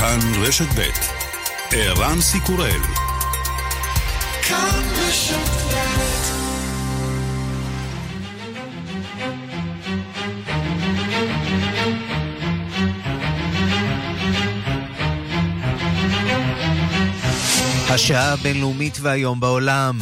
[0.00, 0.90] כאן רשת ב'
[1.70, 2.80] ערן סיקורל
[17.88, 19.98] השעה הבינלאומית והיום בעולם.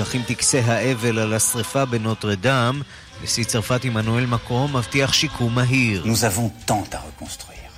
[0.00, 2.82] נמשכים טקסי האבל על השרפה בנוטרדם,
[3.24, 6.04] נשיא צרפת עמנואל מקרום מבטיח שיקום מהיר.
[6.06, 7.72] Nous avons tant à reconstruire.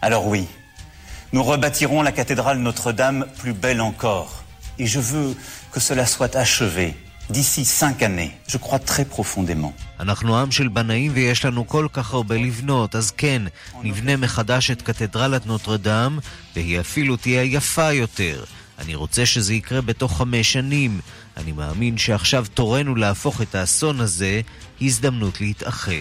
[0.00, 0.44] Alors oui,
[1.34, 4.32] nous rebâtirons la cathédrale Notre-Dame plus belle encore.
[4.78, 5.36] Et je veux
[5.72, 6.88] que cela soit achevé
[7.28, 8.32] d'ici cinq années.
[8.48, 9.72] Je crois très profondément.
[10.00, 13.42] אנחנו עם של בנאים ויש לנו כל כך הרבה לבנות, אז כן,
[13.82, 16.18] נבנה מחדש את קתדרלת נוטרדם,
[16.56, 18.44] והיא אפילו תהיה יפה יותר.
[18.78, 21.00] אני רוצה שזה יקרה בתוך חמש שנים.
[21.36, 24.40] אני מאמין שעכשיו תורנו להפוך את האסון הזה
[24.80, 25.92] הזדמנות להתאחד.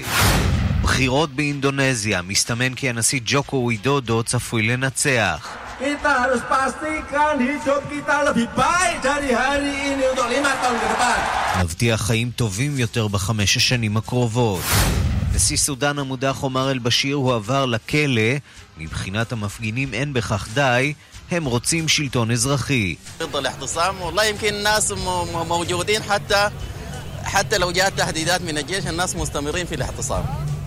[0.82, 5.58] בחירות באינדונזיה, מסתמן כי הנשיא ג'וקו ווידודו צפוי לנצח.
[11.64, 14.64] מבטיח חיים טובים יותר בחמש השנים הקרובות.
[15.36, 18.32] נשיא סודאן המודח עומר אל-בשיר הועבר לכלא,
[18.78, 20.94] מבחינת המפגינים אין בכך די,
[21.32, 22.96] הם רוצים שלטון אזרחי.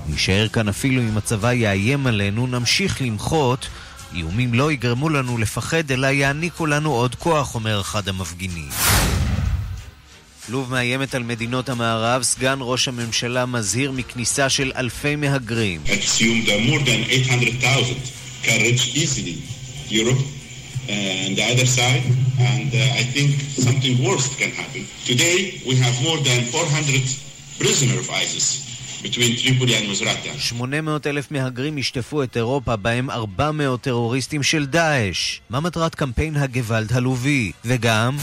[0.09, 3.69] נשאר כאן אפילו אם הצבא יאיים עלינו, נמשיך למחות.
[4.15, 8.69] איומים לא יגרמו לנו לפחד, אלא יעניקו לנו עוד כוח, אומר אחד המפגינים.
[10.49, 15.81] לוב מאיימת על מדינות המערב, סגן ראש הממשלה מזהיר מכניסה של אלפי מהגרים.
[20.89, 22.05] And the other side,
[22.39, 23.31] and uh, I think
[23.67, 24.87] something worse can happen.
[25.05, 27.03] Today, we have more than 400
[27.59, 28.65] prisoners of ISIS.
[29.05, 35.41] 800 אלף מהגרים ישטפו את אירופה, בהם 400 טרוריסטים של דאעש.
[35.51, 37.53] מה מטרת קמפיין הגוואלד הלובי?
[37.65, 38.17] וגם...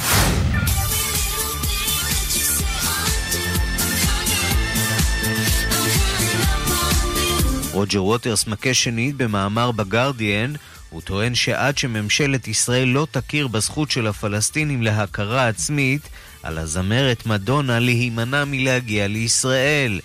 [7.71, 10.53] רוג'ר ווטרס מכה שנית במאמר בגרדיאן
[10.91, 16.09] הוא טוען שעד שממשלת ישראל לא תכיר בזכות של הפלסטינים להכרה עצמית,
[16.43, 19.99] על הזמרת מדונה להימנע מלהגיע לישראל.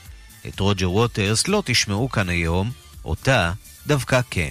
[0.49, 2.71] את רוג'ר ווטרס לא תשמעו כאן היום,
[3.05, 3.53] אותה
[3.87, 4.51] דווקא כן.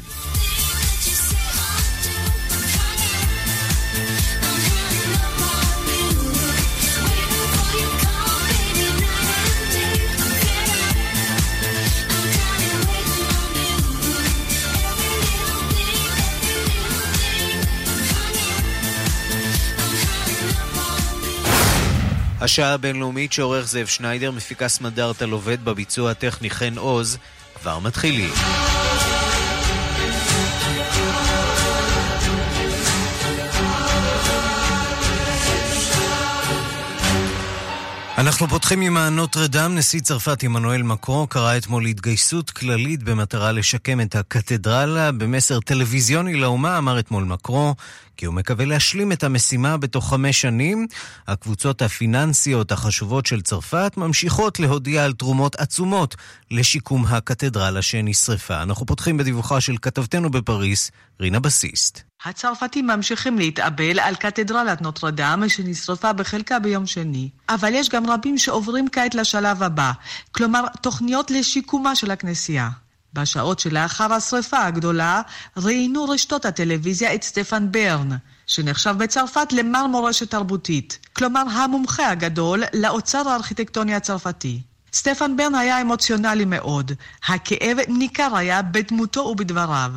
[22.45, 27.17] השעה הבינלאומית שעורך זאב שניידר, מפיקה סמדארטה לובד בביצוע הטכני חן עוז,
[27.55, 28.33] כבר מתחילים.
[38.17, 39.75] אנחנו פותחים עם הנוטרדם.
[39.75, 45.11] נשיא צרפת עמנואל מקרו קרא אתמול התגייסות כללית במטרה לשקם את הקתדרלה.
[45.11, 47.75] במסר טלוויזיוני לאומה אמר אתמול מקרו
[48.17, 50.87] כי הוא מקווה להשלים את המשימה בתוך חמש שנים.
[51.27, 56.15] הקבוצות הפיננסיות החשובות של צרפת ממשיכות להודיע על תרומות עצומות
[56.51, 58.61] לשיקום הקתדרלה שנשרפה.
[58.61, 62.14] אנחנו פותחים בדיווחה של כתבתנו בפריס, רינה בסיסט.
[62.25, 67.29] הצרפתים ממשיכים להתאבל על קתדרלת נוטרדם שנשרפה בחלקה ביום שני.
[67.49, 69.91] אבל יש גם רבים שעוברים כעת לשלב הבא,
[70.31, 72.69] כלומר תוכניות לשיקומה של הכנסייה.
[73.13, 75.21] בשעות שלאחר השרפה הגדולה
[75.57, 78.09] ראיינו רשתות הטלוויזיה את סטפן ברן,
[78.47, 84.61] שנחשב בצרפת למר מורשת תרבותית, כלומר המומחה הגדול לאוצר הארכיטקטוני הצרפתי.
[84.95, 86.91] סטפן ברן היה אמוציונלי מאוד.
[87.27, 89.91] הכאב ניכר היה בדמותו ובדבריו.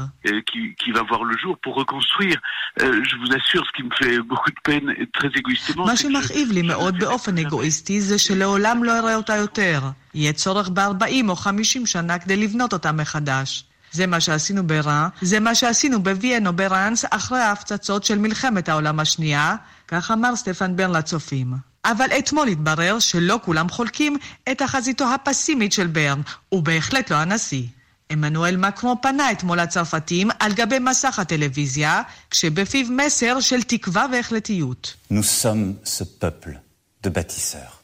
[5.86, 9.80] מה שמכאיב לי מאוד באופן אגואיסטי זה שלעולם לא אראה אותה יותר.
[10.14, 13.64] יהיה צורך ב-40 או 50 שנה כדי לבנות אותה מחדש.
[13.90, 19.00] זה מה שעשינו ברע, זה מה שעשינו בוויאן או בראנס אחרי ההפצצות של מלחמת העולם
[19.00, 19.56] השנייה,
[19.88, 21.68] כך אמר סטפן ברן לצופים.
[21.90, 24.16] אבל אתמול התברר שלא כולם חולקים
[24.50, 26.20] את החזיתו הפסימית של ברן,
[26.52, 27.62] ובהחלט לא הנשיא.
[28.10, 34.94] עמנואל מקרו פנה אתמול לצרפתים על גבי מסך הטלוויזיה, כשבפיו מסר של תקווה והחלטיות.
[35.10, 36.52] Nous sommes ce peuple
[37.04, 37.74] de bâtisseurs.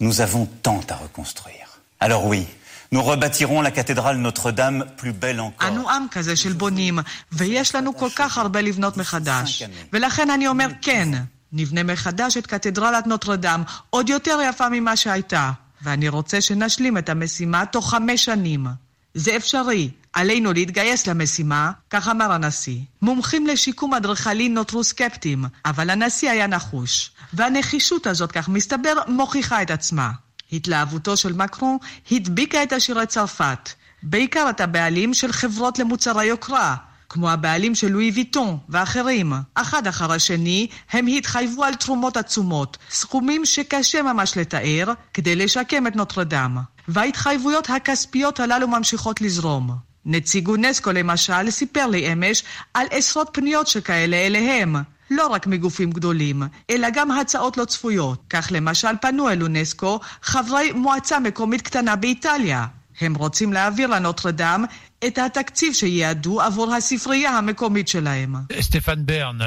[0.00, 1.68] Nous avons tant à reconstruire.
[2.00, 2.46] Alors oui,
[2.92, 5.68] nous rebâtirons la cathédrale Notre-Dame plus belle encore.
[5.68, 6.98] אנו עם כזה של בונים,
[7.32, 9.62] ויש לנו כל כך הרבה לבנות מחדש.
[9.92, 11.08] ולכן אני אומר כן,
[11.52, 15.52] נבנה מחדש את קתדרלת נוטרדם, עוד יותר יפה ממה שהייתה.
[15.82, 18.66] ואני רוצה שנשלים את המשימה תוך חמש שנים.
[19.14, 22.78] זה אפשרי, עלינו להתגייס למשימה, כך אמר הנשיא.
[23.02, 27.10] מומחים לשיקום אדריכלי נותרו סקפטיים, אבל הנשיא היה נחוש.
[27.32, 30.10] והנחישות הזאת, כך מסתבר, מוכיחה את עצמה.
[30.52, 31.76] התלהבותו של מקרון
[32.10, 33.70] הדביקה את עשירי צרפת,
[34.02, 36.76] בעיקר את הבעלים של חברות למוצרי יוקרה,
[37.08, 39.32] כמו הבעלים של לואי ויטון ואחרים.
[39.54, 45.96] אחד אחר השני הם התחייבו על תרומות עצומות, סכומים שקשה ממש לתאר, כדי לשקם את
[45.96, 46.58] נוטרדם.
[46.88, 49.70] וההתחייבויות הכספיות הללו ממשיכות לזרום.
[50.04, 52.42] נציג אונסקו למשל סיפר לי אמש
[52.74, 54.76] על עשרות פניות שכאלה אליהם.
[55.10, 58.22] לא רק מגופים גדולים, אלא גם הצעות לא צפויות.
[58.30, 62.66] כך למשל פנו אל אונסקו חברי מועצה מקומית קטנה באיטליה.
[63.00, 64.64] הם רוצים להעביר לנוטרדם
[65.06, 68.34] את התקציב שיעדו עבור הספרייה המקומית שלהם.
[68.60, 69.38] סטפן ברן,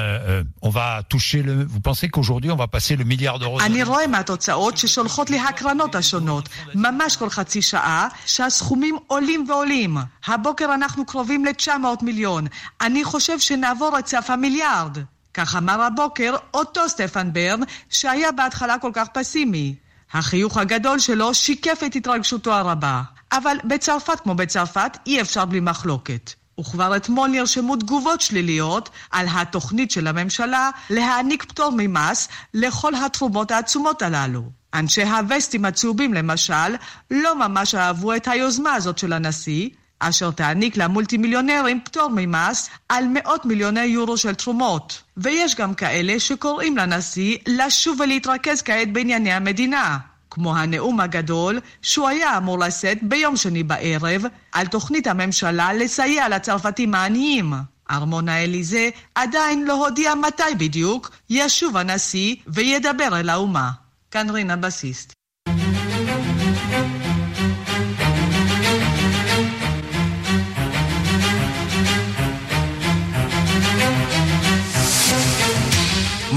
[0.64, 1.66] on va toucher le...
[1.68, 3.62] vous pensez qu'aujourd'hui on va passer le milliard d'euros?
[3.62, 9.96] אני רואה מהתוצאות ששולחות לי הקרנות השונות, ממש כל חצי שעה, שהסכומים עולים ועולים.
[10.26, 11.70] הבוקר אנחנו קרובים ל-900
[12.02, 12.46] מיליון.
[12.80, 14.98] אני חושב שנעבור את סף המיליארד.
[15.34, 17.60] כך אמר הבוקר אותו סטפן ברן,
[17.90, 19.74] שהיה בהתחלה כל כך פסימי.
[20.12, 23.02] החיוך הגדול שלו שיקף את התרגשותו הרבה.
[23.32, 26.32] אבל בצרפת כמו בצרפת אי אפשר בלי מחלוקת.
[26.60, 34.02] וכבר אתמול נרשמו תגובות שליליות על התוכנית של הממשלה להעניק פטור ממס לכל התרומות העצומות
[34.02, 34.42] הללו.
[34.74, 36.74] אנשי הווסטים הצהובים למשל
[37.10, 39.68] לא ממש אהבו את היוזמה הזאת של הנשיא,
[39.98, 45.02] אשר תעניק למולטי מיליונרים פטור ממס על מאות מיליוני יורו של תרומות.
[45.16, 49.98] ויש גם כאלה שקוראים לנשיא לשוב ולהתרכז כעת בענייני המדינה.
[50.34, 56.94] כמו הנאום הגדול שהוא היה אמור לשאת ביום שני בערב על תוכנית הממשלה לסייע לצרפתים
[56.94, 57.52] העניים.
[57.90, 63.70] ארמון האליזה עדיין לא הודיע מתי בדיוק ישוב הנשיא וידבר אל האומה.
[64.10, 65.21] כאן רינה בסיסט.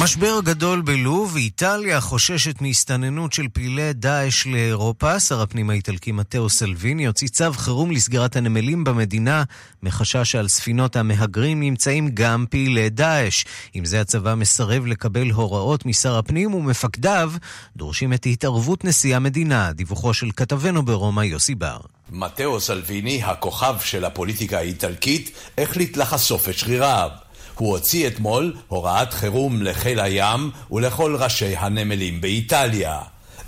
[0.06, 5.20] משבר גדול בלוב, איטליה חוששת מהסתננות של פעילי דאעש לאירופה.
[5.20, 9.44] שר הפנים האיטלקי מתאו סלוויני הוציא צו חירום לסגירת הנמלים במדינה,
[9.84, 13.46] מחשש שעל ספינות המהגרים נמצאים גם פעילי דאעש.
[13.74, 17.32] עם זה הצבא מסרב לקבל הוראות משר הפנים ומפקדיו
[17.76, 19.72] דורשים את התערבות נשיא המדינה.
[19.74, 21.78] דיווחו של כתבנו ברומא יוסי בר.
[22.12, 27.25] מתאו סלוויני, הכוכב של הפוליטיקה האיטלקית, החליט לחשוף את שריריו.
[27.56, 33.00] הוא הוציא אתמול הוראת חירום לחיל הים ולכל ראשי הנמלים באיטליה.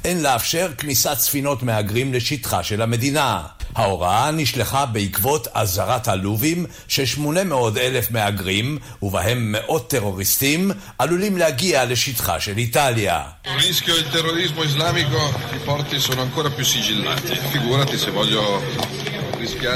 [0.06, 3.44] אין לאפשר כניסת ספינות מהגרים לשטחה של המדינה.
[3.76, 12.58] ההוראה נשלחה בעקבות אזהרת הלובים ש-800 אלף מהגרים, ובהם מאות טרוריסטים, עלולים להגיע לשטחה של
[12.58, 13.24] איטליה.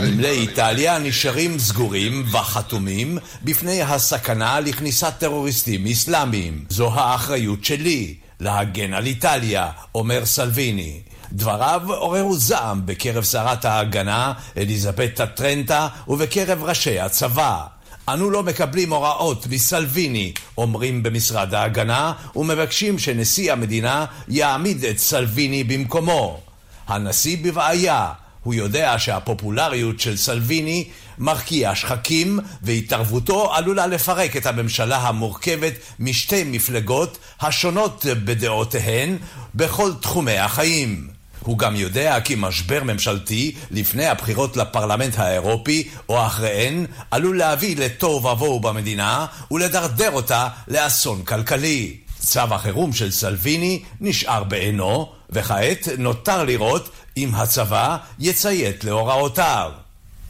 [0.01, 6.65] נמלי איטליה נשארים סגורים וחתומים בפני הסכנה לכניסת טרוריסטים אסלאמיים.
[6.69, 10.99] זו האחריות שלי, להגן על איטליה, אומר סלוויני.
[11.33, 17.65] דבריו עוררו זעם בקרב שרת ההגנה, אליזבת טרנטה, ובקרב ראשי הצבא.
[18.09, 26.39] אנו לא מקבלים הוראות מסלוויני, אומרים במשרד ההגנה, ומבקשים שנשיא המדינה יעמיד את סלוויני במקומו.
[26.87, 28.11] הנשיא בבעיה,
[28.43, 30.87] הוא יודע שהפופולריות של סלוויני
[31.17, 39.17] מרקיע שחקים, והתערבותו עלולה לפרק את הממשלה המורכבת משתי מפלגות השונות בדעותיהן
[39.55, 41.20] בכל תחומי החיים.
[41.43, 48.25] הוא גם יודע כי משבר ממשלתי לפני הבחירות לפרלמנט האירופי או אחריהן עלול להביא לתוהו
[48.25, 51.97] ובוהו במדינה ולדרדר אותה לאסון כלכלי.
[52.19, 59.71] צו החירום של סלוויני נשאר בעינו, וכעת נותר לראות אם הצבא יציית להוראותיו.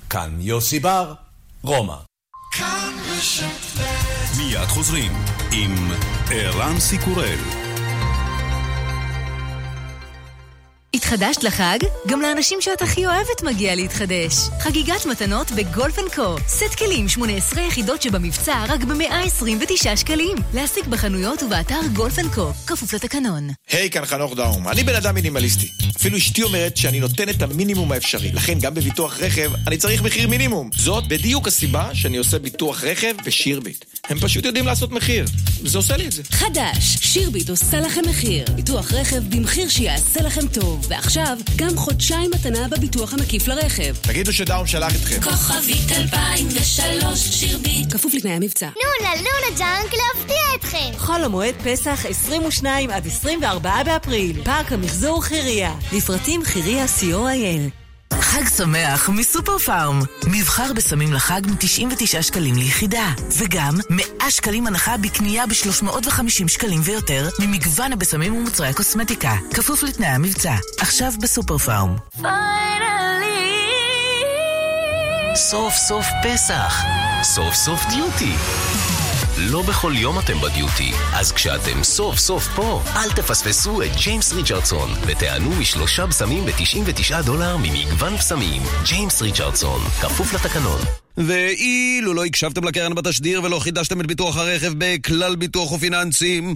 [0.10, 1.14] כאן יוסי בר,
[1.64, 1.96] רומא.
[4.38, 5.12] מיד חוזרים
[5.52, 5.92] עם
[6.32, 7.61] ערן סיקורל.
[10.94, 11.80] התחדשת לחג?
[12.08, 14.34] גם לאנשים שאת הכי אוהבת מגיע להתחדש.
[14.60, 16.36] חגיגת מתנות ב Golf & Co.
[16.48, 20.38] סט כלים 18 יחידות שבמבצע רק ב-129 שקלים.
[20.54, 22.52] להשיג בחנויות ובאתר Golf & Co.
[22.68, 23.50] כפוף לתקנון.
[23.70, 24.68] היי, hey, כאן חנוך דאום.
[24.68, 25.68] אני בן אדם מינימליסטי.
[25.98, 28.32] אפילו אשתי אומרת שאני נותן את המינימום האפשרי.
[28.32, 30.70] לכן גם בביטוח רכב אני צריך מחיר מינימום.
[30.76, 33.86] זאת בדיוק הסיבה שאני עושה ביטוח רכב בשירביט.
[34.10, 35.26] הם פשוט יודעים לעשות מחיר.
[35.64, 36.24] זה עושה לי את זה.
[36.32, 38.46] חדש, שירביט עושה לכם מחיר.
[38.56, 40.86] ביטוח רכב במחיר שיעשה לכם טוב.
[40.90, 43.96] ועכשיו, גם חודשיים מתנה בביטוח המקיף לרכב.
[44.02, 45.22] תגידו שדאום שלח אתכם.
[45.22, 47.94] כוכבית 2003 שירביט.
[47.94, 48.66] כפוף לתנאי המבצע.
[48.68, 50.98] נונה, נונה ג'אנק להפתיע אתכם.
[50.98, 54.44] חול המועד פסח 22 עד 24 באפריל.
[54.44, 55.74] פארק המחזור חיריה.
[55.94, 57.82] לפרטים חיריה co.il
[58.20, 60.02] חג שמח מסופר פארם.
[60.28, 63.10] מבחר בסמים לחג מ-99 שקלים ליחידה.
[63.38, 69.36] וגם 100 שקלים הנחה בקנייה ב-350 שקלים ויותר ממגוון הבשמים ומוצרי הקוסמטיקה.
[69.54, 70.56] כפוף לתנאי המבצע.
[70.80, 71.96] עכשיו בסופר פארם.
[75.36, 76.84] סוף סוף פסח.
[77.24, 78.34] סוף סוף דיוטי.
[79.50, 84.90] לא בכל יום אתם בדיוטי, אז כשאתם סוף סוף פה, אל תפספסו את ג'יימס ריצ'רדסון
[85.08, 88.62] ותענו משלושה בשמים ב-99 דולר ממגוון בשמים.
[88.84, 90.82] ג'יימס ריצ'רדסון, כפוף לתקנון.
[91.18, 96.54] ואילו לא הקשבתם לקרן בתשדיר ולא חידשתם את ביטוח הרכב בכלל ביטוח ופיננסים,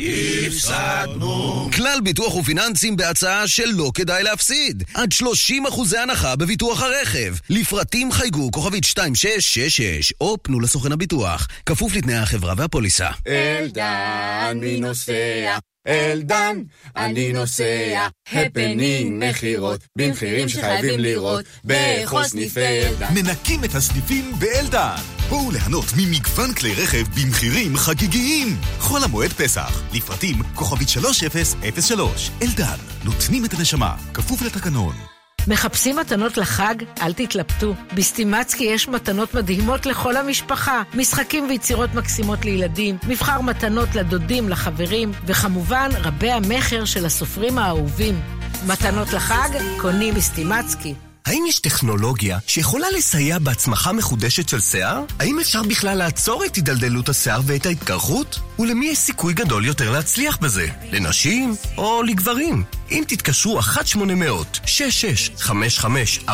[0.48, 1.70] הפסדנו.
[1.76, 4.84] כלל ביטוח ופיננסים בהצעה שלא כדאי להפסיד.
[4.94, 7.36] עד 30 אחוזי הנחה בביטוח הרכב.
[7.50, 11.48] לפרטים חייגו כוכבית 2666 או פנו לסוכן הביטוח.
[11.66, 13.10] כפוף לתנאי החברה והפוליסה.
[13.28, 15.58] אלדן, מי נוסע?
[15.88, 16.58] אלדן,
[16.96, 23.14] אני נוסע, הפנינג מכירות, במחירים שחייבים לראות, בכל סניפי אלדן.
[23.14, 24.96] מנקים את הסניפים באלדן.
[25.30, 28.58] בואו ליהנות ממגוון כלי רכב במחירים חגיגיים.
[28.80, 32.32] חול המועד פסח, לפרטים כוכבית 3003.
[32.42, 35.15] אלדן, נותנים את הנשמה, כפוף לתקנון.
[35.48, 36.76] מחפשים מתנות לחג?
[37.02, 37.74] אל תתלבטו.
[37.96, 40.84] בסטימצקי יש מתנות מדהימות לכל המשפחה.
[40.94, 48.22] משחקים ויצירות מקסימות לילדים, מבחר מתנות לדודים, לחברים, וכמובן רבי המכר של הסופרים האהובים.
[48.68, 49.50] מתנות לחג?
[49.82, 50.94] קונים בסטימצקי.
[51.26, 55.04] האם יש טכנולוגיה שיכולה לסייע בהצמחה מחודשת של שיער?
[55.20, 58.40] האם אפשר בכלל לעצור את הידלדלות השיער ואת ההתקרחות?
[58.60, 60.68] ולמי יש סיכוי גדול יותר להצליח בזה?
[60.92, 62.64] לנשים או לגברים?
[62.92, 66.30] אם תתקשרו 1-800-665544,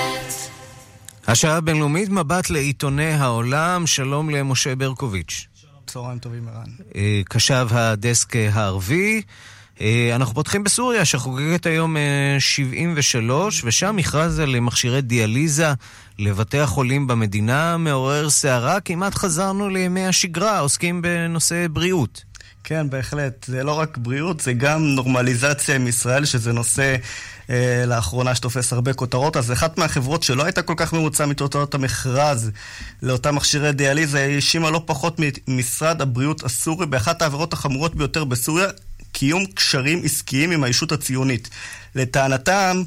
[1.27, 5.47] השעה הבינלאומית, מבט לעיתוני העולם, שלום למשה ברקוביץ'.
[5.87, 6.69] צהריים טובים, ערן.
[6.95, 9.21] אה, קשב הדסק הערבי.
[9.81, 11.95] אה, אנחנו פותחים בסוריה, שחוגגת היום
[12.39, 15.73] 73, ושם מכרז על מכשירי דיאליזה
[16.21, 18.79] לבתי החולים במדינה מעורר סערה.
[18.79, 22.23] כמעט חזרנו לימי השגרה, עוסקים בנושא בריאות.
[22.63, 23.45] כן, בהחלט.
[23.47, 26.95] זה לא רק בריאות, זה גם נורמליזציה עם ישראל, שזה נושא
[27.49, 29.37] אה, לאחרונה שתופס הרבה כותרות.
[29.37, 32.51] אז אחת מהחברות שלא הייתה כל כך ממוצע מתוצאות המכרז
[33.01, 38.67] לאותם מכשירי דיאליזה, האשימה לא פחות ממשרד הבריאות הסורי באחת העבירות החמורות ביותר בסוריה,
[39.11, 41.49] קיום קשרים עסקיים עם הישות הציונית.
[41.95, 42.83] לטענתם,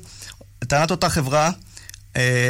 [0.63, 1.51] לטענת אותה חברה,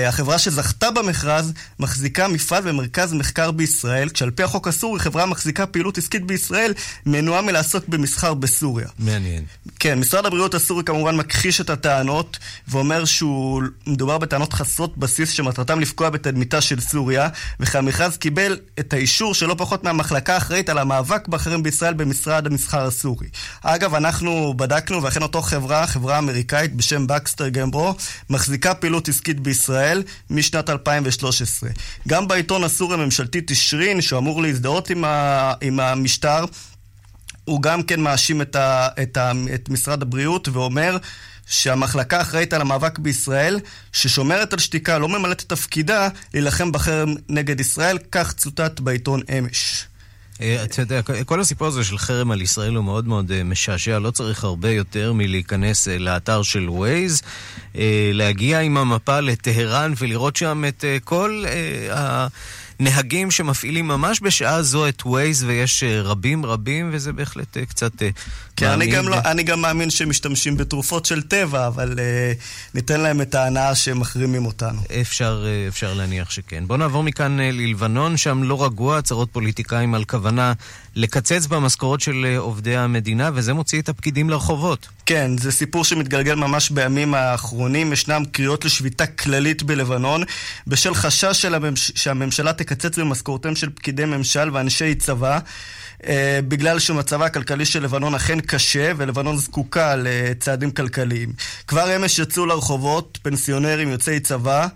[0.09, 5.99] החברה שזכתה במכרז מחזיקה מפעל ומרכז מחקר בישראל, כשעל פי החוק הסורי חברה מחזיקה פעילות
[5.99, 6.73] עסקית בישראל
[7.07, 8.89] מנועה מלעסוק במסחר בסוריה.
[8.99, 9.45] מעניין.
[9.79, 15.81] כן, משרד הבריאות הסורי כמובן מכחיש את הטענות ואומר שהוא מדובר בטענות חסרות בסיס שמטרתם
[15.81, 17.29] לפגוע בתדמיתה של סוריה
[17.61, 22.87] וכי המכרז קיבל את האישור שלא פחות מהמחלקה האחראית על המאבק באחרים בישראל במשרד המסחר
[22.87, 23.27] הסורי.
[23.63, 27.95] אגב, אנחנו בדקנו ואכן אותו חברה, חברה אמריקאית בשם בקסטר גמברו,
[28.31, 31.71] מחזיקה פעילות עסקית בישראל בישראל משנת 2013.
[32.09, 36.45] גם בעיתון הסורי הממשלתי תשרין, שאמור להזדהות עם, ה, עם המשטר,
[37.45, 40.97] הוא גם כן מאשים את, ה, את, ה, את משרד הבריאות ואומר
[41.47, 43.61] שהמחלקה האחראית על המאבק בישראל,
[43.93, 49.87] ששומרת על שתיקה, לא ממלאת את תפקידה להילחם בחרם נגד ישראל, כך צוטט בעיתון אמש.
[50.41, 53.99] אה, אתה יודע, כל הסיפור הזה של חרם על ישראל הוא מאוד מאוד אה, משעשע,
[53.99, 57.23] לא צריך הרבה יותר מלהיכנס אה, לאתר של ווייז,
[58.13, 61.45] להגיע עם המפה לטהרן ולראות שם את כל
[61.93, 62.27] ה...
[62.81, 68.03] נהגים שמפעילים ממש בשעה זו את ווייז, ויש אה, רבים רבים, וזה בהחלט אה, קצת
[68.03, 68.09] אה,
[68.57, 73.01] כן, אני גם, לא, אני גם מאמין שהם משתמשים בתרופות של טבע, אבל uh, ניתן
[73.01, 74.81] להם את ההנאה שהם מחרימים אותנו.
[75.01, 76.67] אפשר, אפשר להניח שכן.
[76.67, 80.53] בואו נעבור מכאן ללבנון, שם לא רגוע, הצהרות פוליטיקאים על כוונה
[80.97, 84.89] לקצץ במשכורות של אה, עובדי המדינה, וזה מוציא את הפקידים לרחובות.
[85.07, 87.93] כן, זה סיפור שמתגלגל ממש בימים האחרונים.
[87.93, 90.23] ישנם קריאות לשביתה כללית בלבנון,
[90.67, 91.93] בשל חשש של הממש...
[91.95, 95.39] שהממשלה תקצץ במשכורותיהם של פקידי ממשל ואנשי צבא.
[96.07, 101.33] אה, בגלל שמצבה הכלכלי של לבנון אכן קשה, ולבנון זקוקה לצעדים כלכליים.
[101.67, 104.67] כבר אמש יצאו לרחובות פנסיונרים יוצאי צבא,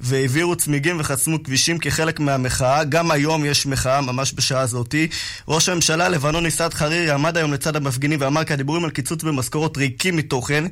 [0.00, 2.84] והעבירו צמיגים וחסמו כבישים כחלק מהמחאה.
[2.84, 5.08] גם היום יש מחאה, ממש בשעה זאתי.
[5.48, 9.76] ראש הממשלה הלבנוני סעד חרירי עמד היום לצד המפגינים ואמר כי הדיבורים על קיצוץ במשכורות
[9.76, 10.64] ריקים מתוכן.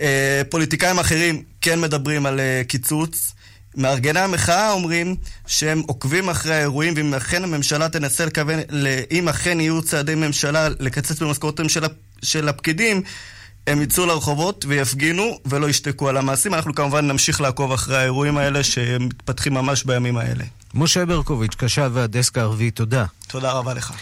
[0.00, 3.32] אה, פוליטיקאים אחרים כן מדברים על אה, קיצוץ.
[3.76, 8.58] מארגני המחאה אומרים שהם עוקבים אחרי האירועים, ואם אכן הממשלה תנסה לכוון,
[9.10, 11.84] אם אכן יהיו צעדי ממשלה לקצץ במשכורותיהם של,
[12.22, 13.02] של הפקידים,
[13.66, 16.54] הם יצאו לרחובות ויפגינו ולא ישתקו על המעשים.
[16.54, 20.44] אנחנו כמובן נמשיך לעקוב אחרי האירועים האלה שמתפתחים ממש בימים האלה.
[20.74, 23.04] משה ברקוביץ', קשב והדסק הערבי, תודה.
[23.26, 23.92] תודה רבה לך.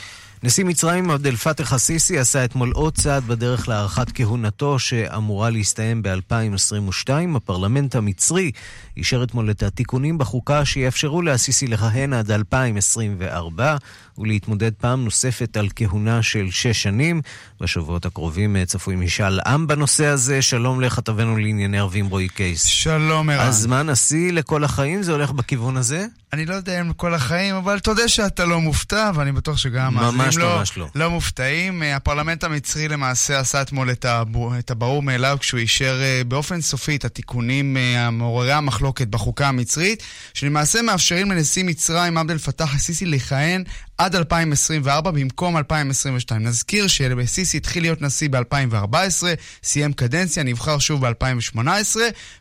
[0.42, 7.11] נשיא מצרים עבד אל-פתח א-סיסי עשה אתמול עוד צעד בדרך להארכת כהונתו שאמורה להסתיים ב-2022.
[7.37, 8.50] הפרלמנט המצרי
[8.97, 13.76] אישר אתמול את התיקונים בחוקה שיאפשרו לאסיסי לכהן עד 2024
[14.18, 17.20] ולהתמודד פעם נוספת על כהונה של שש שנים.
[17.61, 20.42] בשבועות הקרובים אה, צפוי משאל עם בנושא הזה.
[20.42, 22.64] שלום לכתבנו לענייני ערבים רועי קייס.
[22.64, 23.47] שלום ערן.
[23.47, 25.02] אז מה נשיא לכל החיים?
[25.02, 26.06] זה הולך בכיוון הזה?
[26.33, 30.37] אני לא יודע אם לכל החיים, אבל תודה שאתה לא מופתע, ואני בטוח שגם ממש
[30.37, 30.87] לא, לא.
[30.95, 31.83] לא מופתעים.
[31.83, 36.61] אה, הפרלמנט המצרי למעשה עשה אתמול את, הבור, את הברור מאליו כשהוא אישר אה, באופן
[36.61, 40.03] סופי את התיקונים המעוררי המחלוקת בחוקה המצרית,
[40.35, 43.65] שלמעשה מאפשרים לנשיא מצרים עבד אל-פתאח א-סיסי לכהן
[44.00, 46.42] עד 2024 במקום 2022.
[46.42, 49.26] נזכיר שסיסי התחיל להיות נשיא ב-2014,
[49.62, 51.97] סיים קדנציה, נבחר שוב ב-2018,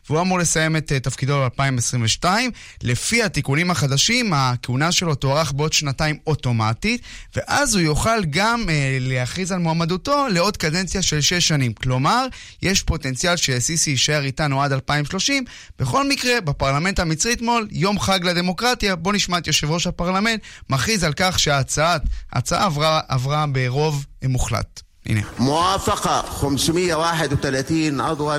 [0.08, 2.24] והוא אמור לסיים את uh, תפקידו ב-2022.
[2.82, 7.02] לפי התיקונים החדשים, הכהונה שלו תוארך בעוד שנתיים אוטומטית,
[7.36, 11.72] ואז הוא יוכל גם uh, להכריז על מועמדותו לעוד קדנציה של שש שנים.
[11.72, 12.26] כלומר,
[12.62, 15.44] יש פוטנציאל שסיסי יישאר איתנו עד 2030.
[15.78, 20.40] בכל מקרה, בפרלמנט המצרי אתמול, יום חג לדמוקרטיה, בואו נשמע את יושב ראש הפרלמנט,
[20.70, 21.49] מכריז על כך ש...
[21.49, 21.97] שההצעה
[22.51, 24.81] עברה, עברה ברוב מוחלט.
[25.05, 25.21] הנה.
[25.39, 28.37] موافقة 531 عضوا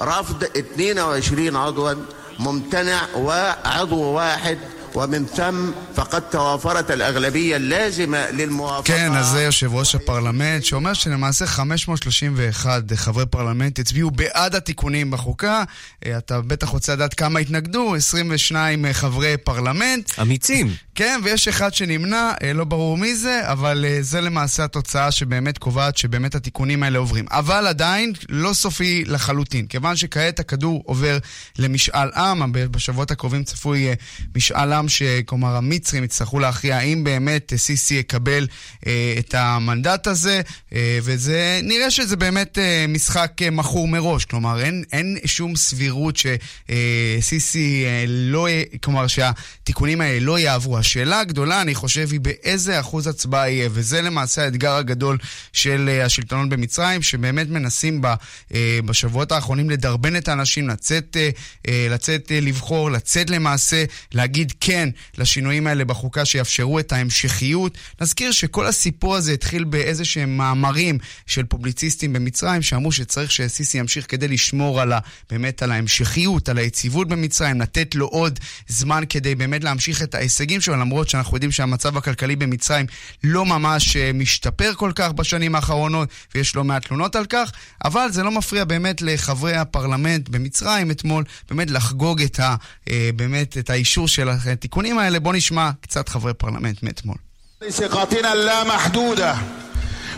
[0.00, 1.92] رفض 22 عضوا
[2.38, 4.58] ممتنع وعضو واحد
[4.96, 11.46] ومن ثم فقد توافرت الأغلبية اللازمة للموافقة כן, אז זה יושב ראש הפרלמנט, שאומר שלמעשה
[11.46, 15.64] 531 חברי פרלמנט הצביעו בעד התיקונים בחוקה.
[16.06, 20.10] אה, אתה בטח רוצה לדעת כמה התנגדו, 22 חברי פרלמנט.
[20.22, 20.74] אמיצים.
[20.94, 25.58] כן, ויש אחד שנמנע, אה, לא ברור מי זה, אבל אה, זה למעשה התוצאה שבאמת
[25.58, 27.24] קובעת שבאמת התיקונים האלה עוברים.
[27.30, 31.18] אבל עדיין לא סופי לחלוטין, כיוון שכעת הכדור עובר
[31.58, 33.88] למשאל עם, בשבועות הקרובים צפוי
[34.36, 38.47] משאל עם, שכלומר המצרים יצטרכו להכריע האם באמת סיסי יקבל
[38.87, 40.41] אה, את המנדט הזה,
[40.73, 46.17] אה, וזה, נראה שזה באמת אה, משחק אה, מכור מראש, כלומר אין, אין שום סבירות
[46.17, 48.47] שסיסי אה, לא,
[48.83, 50.77] כלומר שהתיקונים האלה לא יעברו.
[50.77, 55.17] השאלה הגדולה, אני חושב, היא באיזה אחוז הצבעה יהיה, וזה למעשה האתגר הגדול
[55.53, 58.53] של uh, השלטונות במצרים, שבאמת מנסים ב, uh,
[58.85, 64.70] בשבועות האחרונים לדרבן את האנשים לצאת, uh, uh, לצאת uh, לבחור, לצאת למעשה, להגיד כן
[65.17, 67.77] לשינויים האלה בחוקה שיאפשרו את ההמשכיות.
[68.01, 74.05] נזכיר שכל הסיפור הזה התחיל באיזה שהם מאמרים של פובליציסטים במצרים, שאמרו שצריך שסיסי ימשיך
[74.09, 79.35] כדי לשמור על ה, באמת על ההמשכיות, על היציבות במצרים, לתת לו עוד זמן כדי
[79.35, 80.75] באמת להמשיך את ההישגים שלו.
[80.75, 82.85] למרות שאנחנו יודעים שהמצב הכלכלי במצרים
[83.23, 87.51] לא ממש אה, משתפר כל כך בשנים האחרונות, ויש לא מעט תלונות על כך,
[87.85, 92.55] אבל זה לא מפריע באמת לחברי הפרלמנט במצרים אתמול, באמת לחגוג את, ה,
[92.89, 94.29] אה, באמת את האישור של
[94.60, 95.20] התיקונים האלה.
[95.20, 97.16] בואו נשמע קצת חברי פרלמנט מאתמול.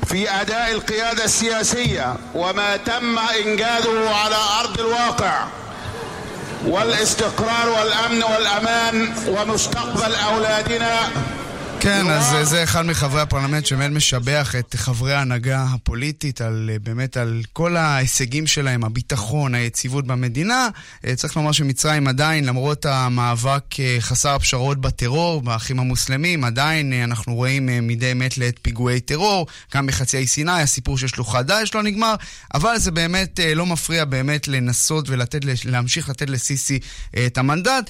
[0.07, 5.47] في أداء القيادة السياسية وما تم إنجازه على أرض الواقع
[6.67, 11.11] والاستقرار والأمن والأمان ومستقبل أولادنا
[11.84, 17.42] כן, אז זה אחד מחברי הפרלמנט שבאמת משבח את חברי ההנהגה הפוליטית על באמת על
[17.54, 20.70] כל ההישגים שלהם, הביטחון, היציבות במדינה.
[21.06, 27.04] אה, צריך לומר שמצרים עדיין, למרות המאבק אה, חסר הפשרות בטרור, באחים המוסלמים, עדיין אה,
[27.04, 31.76] אנחנו רואים מדי מת לעת פיגועי טרור, גם בחצי האי סיני, הסיפור של שלוחת דאעש
[31.76, 32.16] לא נגמר,
[32.54, 36.80] אבל זה באמת לא מפריע באמת לנסות ולהמשיך לתת לסיסי
[37.26, 37.90] את המנדט.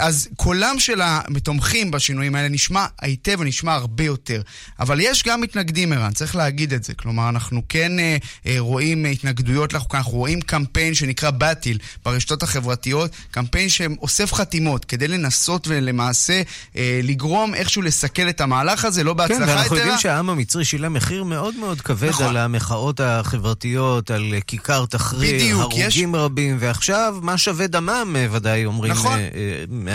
[0.00, 3.29] אז קולם של התומכים בשינויים האלה נשמע היטב.
[3.30, 4.42] היטב ונשמע הרבה יותר.
[4.80, 6.94] אבל יש גם מתנגדים, ערן, צריך להגיד את זה.
[6.94, 8.16] כלומר, אנחנו כן אה,
[8.46, 15.08] אה, רואים התנגדויות לחוקה, אנחנו רואים קמפיין שנקרא באטיל ברשתות החברתיות, קמפיין שאוסף חתימות כדי
[15.08, 16.42] לנסות ולמעשה
[16.76, 19.46] אה, לגרום איכשהו לסכל את המהלך הזה, לא בהצלחה יתרה.
[19.46, 22.26] כן, ואנחנו יודעים שהעם המצרי שילם מחיר מאוד מאוד כבד נכון.
[22.26, 26.20] על המחאות החברתיות, על כיכר תחריר, בדיוק, הרוגים יש...
[26.20, 29.18] רבים, ועכשיו מה שווה דמם, ודאי אומרים נכון.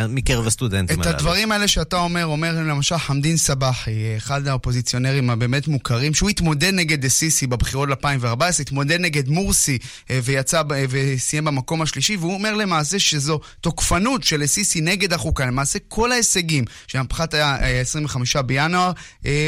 [0.09, 1.11] מקרב הסטודנטים הללו.
[1.11, 6.73] את הדברים האלה שאתה אומר, אומר למשל חמדין סבחי, אחד האופוזיציונרים הבאמת מוכרים, שהוא התמודד
[6.73, 9.77] נגד סיסי בבחירות 2014, התמודד נגד מורסי
[10.23, 15.45] ויצא וסיים במקום השלישי, והוא אומר למעשה שזו תוקפנות של סיסי נגד החוקה.
[15.45, 18.91] למעשה כל ההישגים שהמפחת היה 25 בינואר,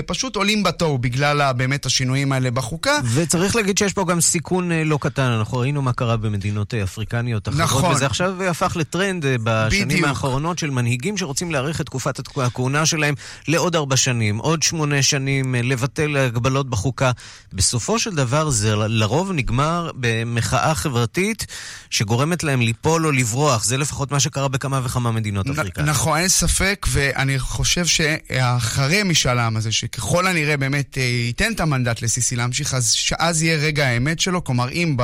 [0.05, 2.99] פשוט עולים בתור בגלל באמת השינויים האלה בחוקה.
[3.13, 7.61] וצריך להגיד שיש פה גם סיכון לא קטן, אנחנו ראינו מה קרה במדינות אפריקניות אחרות,
[7.61, 7.95] נכון.
[7.95, 10.07] וזה עכשיו הפך לטרנד בשנים בדיוק.
[10.07, 13.13] האחרונות של מנהיגים שרוצים להאריך את תקופת הכהונה שלהם
[13.58, 17.12] לעוד ארבע שנים, עוד שמונה שנים, לבטל הגבלות בחוקה.
[17.54, 21.46] בסופו של דבר זה לרוב נגמר במחאה חברתית
[21.89, 23.63] שגורמת להם ליפול או לברוח.
[23.63, 25.89] זה לפחות מה שקרה בכמה וכמה מדינות אפריקאיות.
[25.89, 31.60] נכון, אין ספק, ואני חושב שאחרי משאל העם הזה, שככל הנראה באמת אה, ייתן את
[31.60, 34.43] המנדט לסיסי להמשיך, אז שאז יהיה רגע האמת שלו.
[34.43, 34.98] כלומר, אם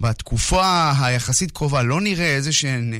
[0.00, 2.98] בתקופה היחסית קרובה לא נראה איזה שהן, אה,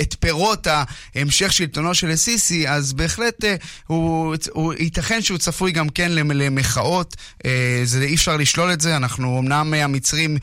[0.00, 0.66] את פירות
[1.14, 7.16] המשך שלטונו של סיסי, אז בהחלט אה, הוא, הוא ייתכן שהוא צפוי גם כן למחאות.
[7.84, 8.96] זה אי אפשר לשלול את זה.
[8.96, 10.36] אנחנו אמנם המצרים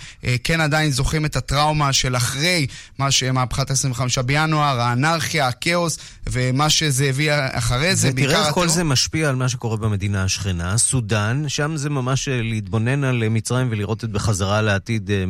[0.43, 5.97] כן עדיין זוכרים את הטראומה של אחרי מה שמהפכת 25 בינואר, האנרכיה, הכאוס,
[6.29, 8.29] ומה שזה הביא אחרי זה, בעיקר.
[8.29, 13.03] ותראה איך כל זה משפיע על מה שקורה במדינה השכנה, סודאן, שם זה ממש להתבונן
[13.03, 15.25] על מצרים ולראות את בחזרה לעתיד אה,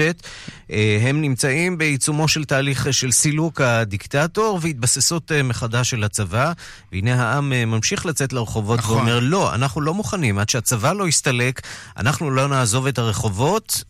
[0.00, 0.22] מתרחשת.
[0.70, 6.52] אה, הם נמצאים בעיצומו של תהליך של סילוק הדיקטטור והתבססות אה, מחדש של הצבא,
[6.92, 8.96] והנה העם ממשיך לצאת לרחובות נכון.
[8.96, 11.60] ואומר, לא, אנחנו לא מוכנים, עד שהצבא לא יסתלק,
[11.96, 13.84] אנחנו לא נעזוב את הרחובות,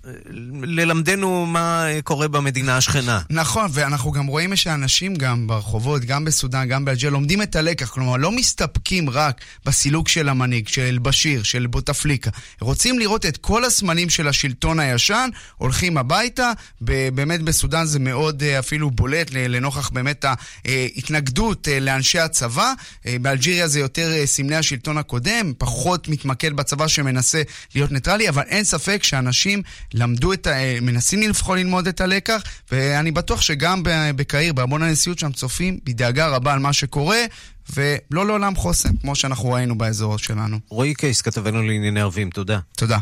[0.62, 3.20] ללמדנו מה קורה במדינה השכנה.
[3.30, 8.16] נכון, ואנחנו גם רואים שאנשים גם ברחובות, גם בסודאן, גם באלג'יר, לומדים את הלקח, כלומר
[8.16, 12.30] לא מסתפקים רק בסילוק של המנהיג, של אל-בשיר, של בוטפליקה.
[12.60, 16.52] רוצים לראות את כל הסמנים של השלטון הישן, הולכים הביתה,
[17.14, 20.24] באמת בסודאן זה מאוד אה, אפילו בולט לנוכח באמת
[20.64, 22.72] ההתנגדות אה, לאנשי הצבא.
[23.06, 27.42] אה, באלג'יריה זה יותר סמלי השלטון הקודם, פחות מתמקד בצבא שמנסה
[27.74, 29.62] להיות ניטרלי, אבל אין ספק שאנשים
[29.94, 30.52] למדו את ה...
[30.82, 33.82] מנסים לפחות ללמוד את הלקח, ואני בטוח שגם
[34.16, 37.24] בקהיר, בהמון הנשיאות שם צופים בדאגה רבה על מה שקורה,
[37.76, 40.58] ולא לעולם חוסן, כמו שאנחנו ראינו באזור שלנו.
[40.68, 42.58] רועי קייס, כתבנו לענייני ערבים, תודה.
[42.76, 42.98] תודה.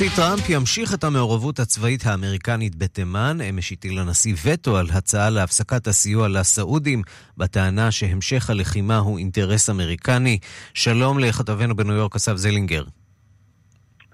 [0.00, 3.38] הנשיא טראמפ ימשיך את המעורבות הצבאית האמריקנית בתימן.
[3.50, 7.02] אמש הטיל הנשיא וטו על הצעה להפסקת הסיוע לסעודים,
[7.36, 10.38] בטענה שהמשך הלחימה הוא אינטרס אמריקני.
[10.74, 12.84] שלום לכתבנו בניו יורק, אסף זלינגר.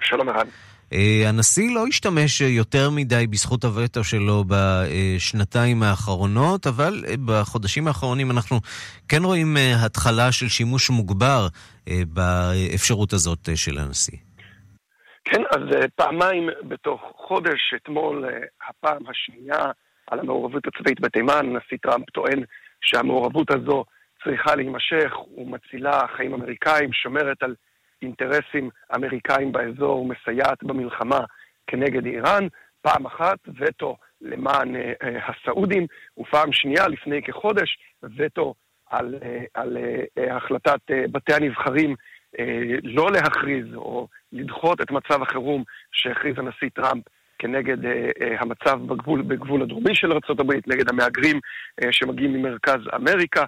[0.01, 0.47] שלום ערן.
[0.91, 0.95] Uh,
[1.27, 8.61] הנשיא לא השתמש יותר מדי בזכות הווטו שלו בשנתיים האחרונות, אבל uh, בחודשים האחרונים אנחנו
[9.09, 11.49] כן רואים uh, התחלה של שימוש מוגבר
[12.13, 14.26] באפשרות הזאת של הנשיא.
[15.29, 19.65] כן, אז אה, פעמיים בתוך חודש, אתמול אה, הפעם השנייה
[20.07, 22.45] על המעורבות הצבאית בתימן, הנשיא טראמפ טוען
[22.81, 23.85] שהמעורבות הזו
[24.25, 27.55] צריכה להימשך ומצילה חיים אמריקאים, שומרת על
[28.03, 31.21] אינטרסים אמריקאים באזור ומסייעת במלחמה
[31.67, 32.47] כנגד איראן.
[32.83, 35.87] פעם אחת וטו למען אה, הסעודים,
[36.19, 37.79] ופעם שנייה, לפני כחודש,
[38.17, 38.55] וטו
[38.91, 39.15] על,
[39.55, 39.77] על
[40.31, 40.81] החלטת
[41.13, 41.95] בתי הנבחרים
[42.83, 47.05] לא להכריז או לדחות את מצב החירום שהכריז הנשיא טראמפ
[47.39, 51.41] כנגד uh, uh, המצב בגבול, בגבול הדרומי של ארה"ב, נגד המהגרים
[51.91, 53.45] שמגיעים ממרכז אמריקה.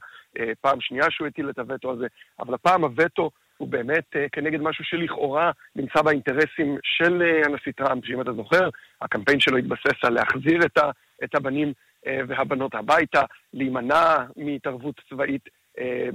[0.61, 2.07] פעם שנייה שהוא הטיל את הווטו הזה,
[2.41, 8.33] אבל הפעם הווטו הוא באמת כנגד משהו שלכאורה נמצא באינטרסים של הנשיא טראמפ, שאם אתה
[8.33, 8.69] זוכר,
[9.03, 10.91] הקמפיין שלו התבסס על להחזיר את, ה,
[11.25, 11.73] את הבנים
[12.07, 13.23] והבנות הביתה,
[13.55, 15.49] להימנע מהתערבות צבאית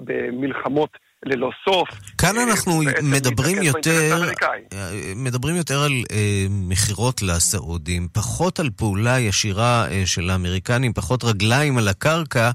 [0.06, 1.90] במלחמות ללא סוף.
[2.18, 4.24] כאן אה, אנחנו מדברים יותר,
[4.74, 11.24] אה, מדברים יותר על אה, מכירות לסעודים, פחות על פעולה ישירה אה, של האמריקנים, פחות
[11.24, 12.52] רגליים על הקרקע,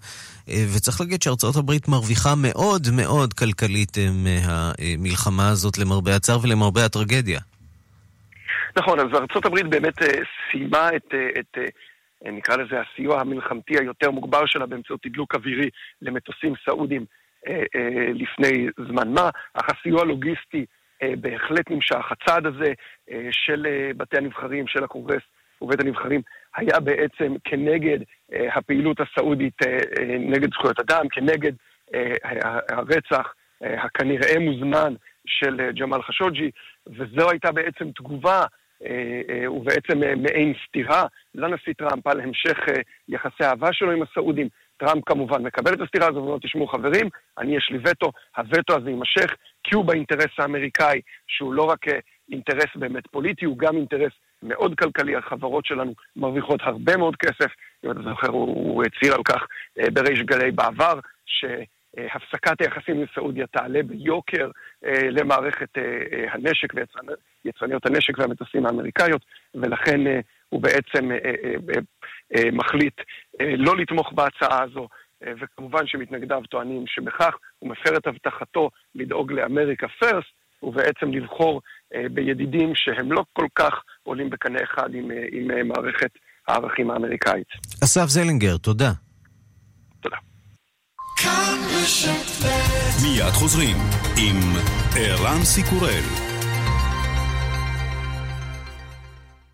[0.48, 6.84] אה, וצריך להגיד שארצות הברית מרוויחה מאוד מאוד כלכלית אה, מהמלחמה הזאת, למרבה הצער ולמרבה
[6.84, 7.40] הטרגדיה.
[8.76, 10.08] נכון, אז ארצות הברית באמת אה,
[10.50, 11.14] סיימה את...
[11.14, 11.58] אה, את
[12.32, 15.68] נקרא לזה הסיוע המלחמתי היותר מוגבר שלה באמצעות תדלוק אווירי
[16.02, 17.27] למטוסים סעודים אה, אה,
[18.14, 20.66] לפני זמן מה, אך הסיוע הלוגיסטי
[21.02, 22.12] בהחלט נמשך.
[22.12, 22.72] הצעד הזה
[23.30, 25.22] של בתי הנבחרים, של הקונגרס
[25.62, 26.20] ובית הנבחרים,
[26.56, 27.98] היה בעצם כנגד
[28.32, 29.54] הפעילות הסעודית
[30.18, 31.52] נגד זכויות אדם, כנגד
[32.68, 34.94] הרצח הכנראה מוזמן
[35.26, 36.50] של ג'מאל חשוג'י,
[36.86, 38.42] וזו הייתה בעצם תגובה
[39.48, 42.58] ובעצם מעין סתירה לנשיא טראמפ על המשך
[43.08, 44.48] יחסי האהבה שלו עם הסעודים.
[44.78, 48.90] טראמפ כמובן מקבל את הסתירה הזו ואומר, תשמעו חברים, אני יש לי וטו, הווטו הזה
[48.90, 51.86] יימשך, כי הוא באינטרס האמריקאי, שהוא לא רק
[52.32, 54.12] אינטרס באמת פוליטי, הוא גם אינטרס
[54.42, 57.50] מאוד כלכלי, החברות שלנו מרוויחות הרבה מאוד כסף,
[57.84, 59.46] אם אתה זוכר, הוא, הוא הצהיר על כך
[59.92, 64.50] בריש גלי בעבר, שהפסקת היחסים עם סעודיה תעלה ביוקר
[65.10, 65.68] למערכת
[66.32, 66.72] הנשק
[67.44, 69.22] ויצרניות הנשק והמטוסים האמריקאיות,
[69.54, 70.00] ולכן
[70.48, 71.10] הוא בעצם
[72.52, 72.94] מחליט
[73.40, 74.88] לא לתמוך בהצעה הזו,
[75.40, 80.28] וכמובן שמתנגדיו טוענים שבכך הוא מפר את הבטחתו לדאוג לאמריקה פרסט,
[80.62, 81.60] ובעצם לבחור
[82.10, 86.10] בידידים שהם לא כל כך עולים בקנה אחד עם, עם מערכת
[86.48, 87.48] הערכים האמריקאית.
[87.84, 88.90] אסף זלינגר, תודה.
[90.00, 90.16] תודה.
[93.02, 93.76] מיד חוזרים
[94.16, 94.36] עם
[94.96, 96.27] ערן סיקורל.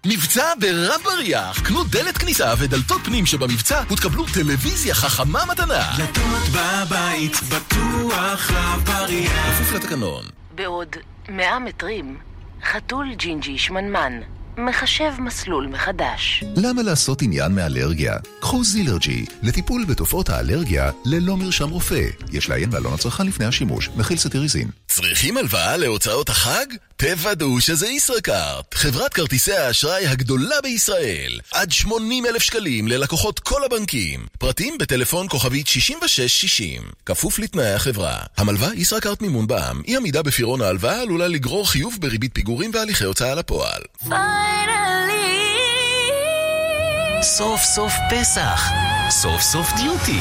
[0.07, 5.93] מבצע ברב בריח, קנו דלת כניסה ודלתות פנים שבמבצע ותקבלו טלוויזיה חכמה מתנה.
[5.97, 9.33] דלתות בבית, בטוח רב בריח.
[9.33, 10.25] כפוף לתקנון.
[10.55, 10.89] בעוד
[11.29, 12.19] 100 מטרים,
[12.65, 14.21] חתול ג'ינג'י שמנמן.
[14.59, 16.45] מחשב מסלול מחדש.
[16.57, 18.17] למה לעשות עניין מאלרגיה?
[18.41, 22.05] קחו זילרג'י, לטיפול בתופעות האלרגיה ללא מרשם רופא.
[22.33, 24.69] יש לעיין בעלון הצרכן לפני השימוש, מכיל סטיריזין.
[24.87, 26.67] צריכים הלוואה להוצאות החג?
[26.97, 31.41] תוודאו שזה ישראכרט, חברת כרטיסי האשראי הגדולה בישראל.
[31.53, 34.27] עד 80 אלף שקלים ללקוחות כל הבנקים.
[34.39, 36.83] פרטים בטלפון כוכבית 6660.
[37.07, 38.19] כפוף לתנאי החברה.
[38.37, 39.83] המלווה ישראכרט מימון בע"מ.
[39.87, 43.83] אי עמידה בפירעון ההלוואה עלולה לגרור חיוב בריבית פיגורים והליכי הוצאה לפועל.
[47.23, 48.71] סוף סוף פסח.
[49.11, 50.21] סוף סוף דיוטי.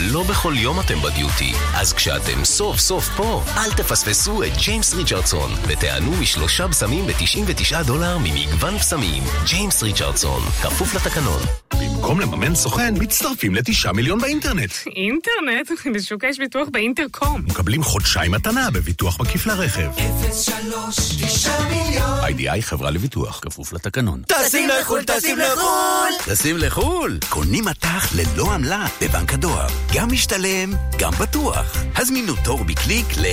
[0.00, 5.50] לא בכל יום אתם בדיוטי, אז כשאתם סוף סוף פה, אל תפספסו את ג'יימס ריצ'רדסון
[5.68, 9.22] ותענו משלושה בשמים ב-99 דולר ממגוון בשמים.
[9.46, 11.42] ג'יימס ריצ'רדסון, כפוף לתקנון.
[11.80, 14.70] במקום לממן סוכן, מצטרפים לתשעה מיליון באינטרנט.
[14.96, 15.70] אינטרנט?
[15.94, 17.42] בשוק יש ביטוח באינטרקום.
[17.46, 19.90] מקבלים חודשיים מתנה בביטוח מקיף לרכב.
[20.32, 22.18] 03 9 מיליון.
[22.22, 24.22] איי-די-איי חברה לביטוח, כפוף לתקנון.
[24.26, 26.12] טסים לחו"ל, טסים לחו"ל!
[26.24, 27.18] טסים לחו"ל!
[27.28, 29.66] קונים מט"ח ללא עמלה בבנק הדואר.
[29.94, 31.76] גם משתלם, גם בטוח.
[31.96, 33.24] הזמינו תור בקליק ל...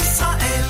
[0.00, 0.64] ישראל.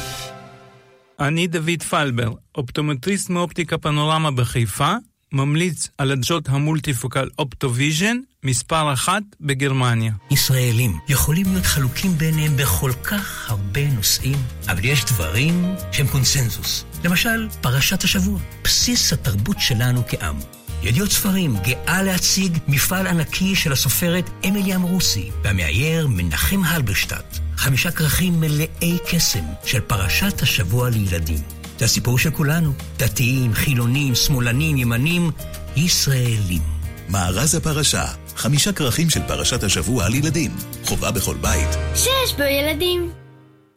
[1.21, 4.93] אני דוד פלבר, אופטומטריסט מאופטיקה פנורמה בחיפה,
[5.33, 10.13] ממליץ על עדשות המולטיפוקל Optovision, מספר אחת בגרמניה.
[10.31, 16.85] ישראלים יכולים להיות חלוקים ביניהם בכל כך הרבה נושאים, אבל יש דברים שהם קונסנזוס.
[17.05, 20.37] למשל, פרשת השבוע, בסיס התרבות שלנו כעם.
[20.85, 27.39] ידיעות ספרים גאה להציג מפעל ענקי של הסופרת אמילי אמרוסי והמאייר מנחם הלברשטט.
[27.57, 31.39] חמישה כרכים מלאי קסם של פרשת השבוע לילדים.
[31.79, 35.31] זה הסיפור של כולנו, דתיים, חילונים, שמאלנים, ימנים,
[35.77, 36.63] ישראלים.
[37.09, 38.05] מארז הפרשה,
[38.37, 40.51] חמישה כרכים של פרשת השבוע על ילדים.
[40.85, 41.69] חובה בכל בית.
[41.95, 43.24] שיש בו ילדים.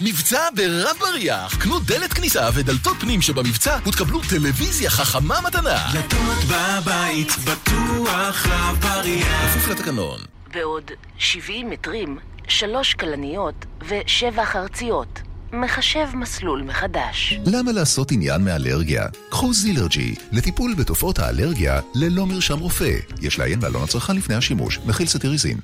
[0.01, 5.89] מבצע ברב בריח, קנו דלת כניסה ודלתות פנים שבמבצע ותקבלו טלוויזיה חכמה מתנה.
[5.93, 9.53] דלתות בבית, בטוח רב בריח.
[9.53, 10.19] כפוף לתקנון.
[10.53, 15.21] בעוד 70 מטרים, שלוש כלניות ושבע חרציות.
[15.53, 17.39] מחשב מסלול מחדש.
[17.45, 19.05] למה לעשות עניין מאלרגיה?
[19.29, 22.97] קחו זילרג'י, לטיפול בתופעות האלרגיה ללא מרשם רופא.
[23.21, 25.57] יש לעיין בעלון הצרכן לפני השימוש, מכיל סטיריזין.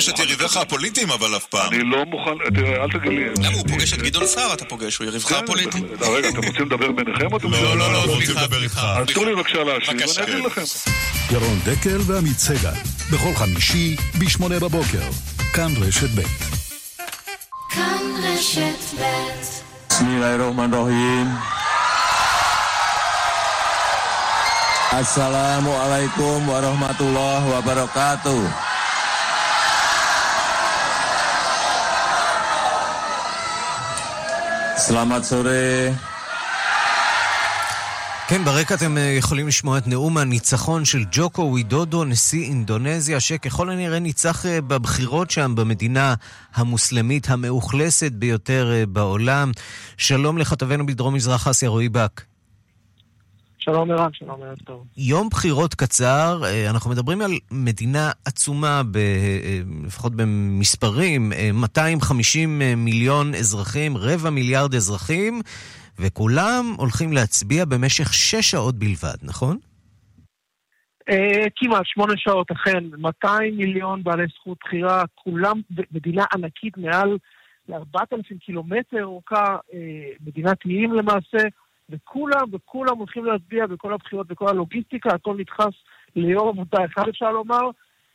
[0.00, 1.72] פוגש את יריביך הפוליטיים אבל אף פעם.
[1.72, 3.24] אני לא מוכן, תראה, אל תגיד לי...
[3.38, 5.78] למה הוא פוגש את גדעון סער אתה פוגש, הוא יריבך הפוליטי.
[6.00, 8.80] רגע, אתם רוצים לדבר ביניכם או אתם לא, לא, לא, רוצים לדבר איתך.
[8.96, 10.62] אז תנו לי בבקשה להשיב, ואני אגיד לכם.
[11.30, 12.70] ירון דקל ועמית סגל,
[13.12, 15.02] בכל חמישי, ב-8 בבוקר.
[15.52, 16.20] כאן רשת ב'.
[17.70, 19.04] כאן רשת ב'
[19.90, 21.26] Bismillahirrahmanirrahim.
[24.96, 28.69] Assalamualaikum warahmatullahi wabarakatuh.
[34.88, 35.92] Selamat sore.
[38.28, 43.70] כן, ברקע אתם אה, יכולים לשמוע את נאום הניצחון של ג'וקו ווידודו, נשיא אינדונזיה, שככל
[43.70, 46.14] הנראה ניצח אה, בבחירות שם במדינה
[46.54, 49.52] המוסלמית המאוכלסת ביותר אה, בעולם.
[49.96, 52.29] שלום לכתבנו בדרום מזרח אסיה, רועי בק.
[53.60, 54.86] שלום ערן, שלום ערב טוב.
[54.96, 62.62] יום בחירות קצר, אה, אנחנו מדברים על מדינה עצומה, ב, אה, לפחות במספרים, אה, 250
[62.76, 65.40] מיליון אזרחים, רבע מיליארד אזרחים,
[65.98, 69.56] וכולם הולכים להצביע במשך שש שעות בלבד, נכון?
[71.10, 75.60] אה, כמעט שמונה שעות, אכן, 200 מיליון בעלי זכות בחירה, כולם
[75.92, 77.18] מדינה ענקית מעל
[77.68, 79.78] ל-4,000 קילומטר אורכה, אה,
[80.26, 81.48] מדינת איים למעשה,
[81.90, 85.74] וכולם, וכולם הולכים להצביע בכל הבחירות, בכל הלוגיסטיקה, הכל נדחס
[86.16, 87.70] ליום עבודה אחד אפשר לומר,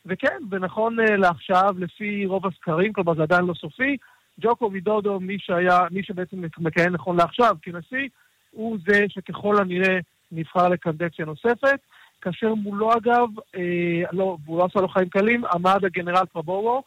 [0.06, 3.96] וכן, ונכון אה, לעכשיו, לפי רוב הסקרים, כלומר זה עדיין לא סופי,
[4.40, 8.08] ג'וקו וידודו, מי שהיה, מי שבעצם מכהן נכון לעכשיו כנשיא,
[8.50, 9.98] הוא זה שככל הנראה
[10.32, 11.80] נבחר לקנדציה נוספת.
[12.20, 16.82] כאשר מולו אגב, אה, לא, והוא לא עשה לו חיים קלים, עמד הגנרל פרבורו.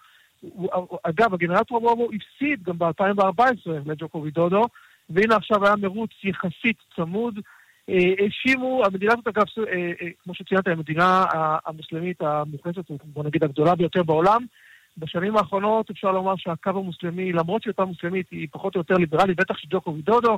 [1.03, 4.61] אגב, הגנרל פרבורו הפסיד גם ב-2014 לג'וקו וידודו,
[5.09, 7.39] והנה עכשיו היה מרוץ יחסית צמוד.
[7.89, 11.25] אה, האשימו, המדינה הזאת אגב, אה, אה, כמו שציינת, המדינה
[11.65, 14.45] המוסלמית המוכנסת, בוא נגיד הגדולה ביותר בעולם.
[14.97, 19.37] בשנים האחרונות אפשר לומר שהקו המוסלמי, למרות שהיא אותה מוסלמית, היא פחות או יותר ליברלית,
[19.37, 20.37] בטח שג'וקו וידודו,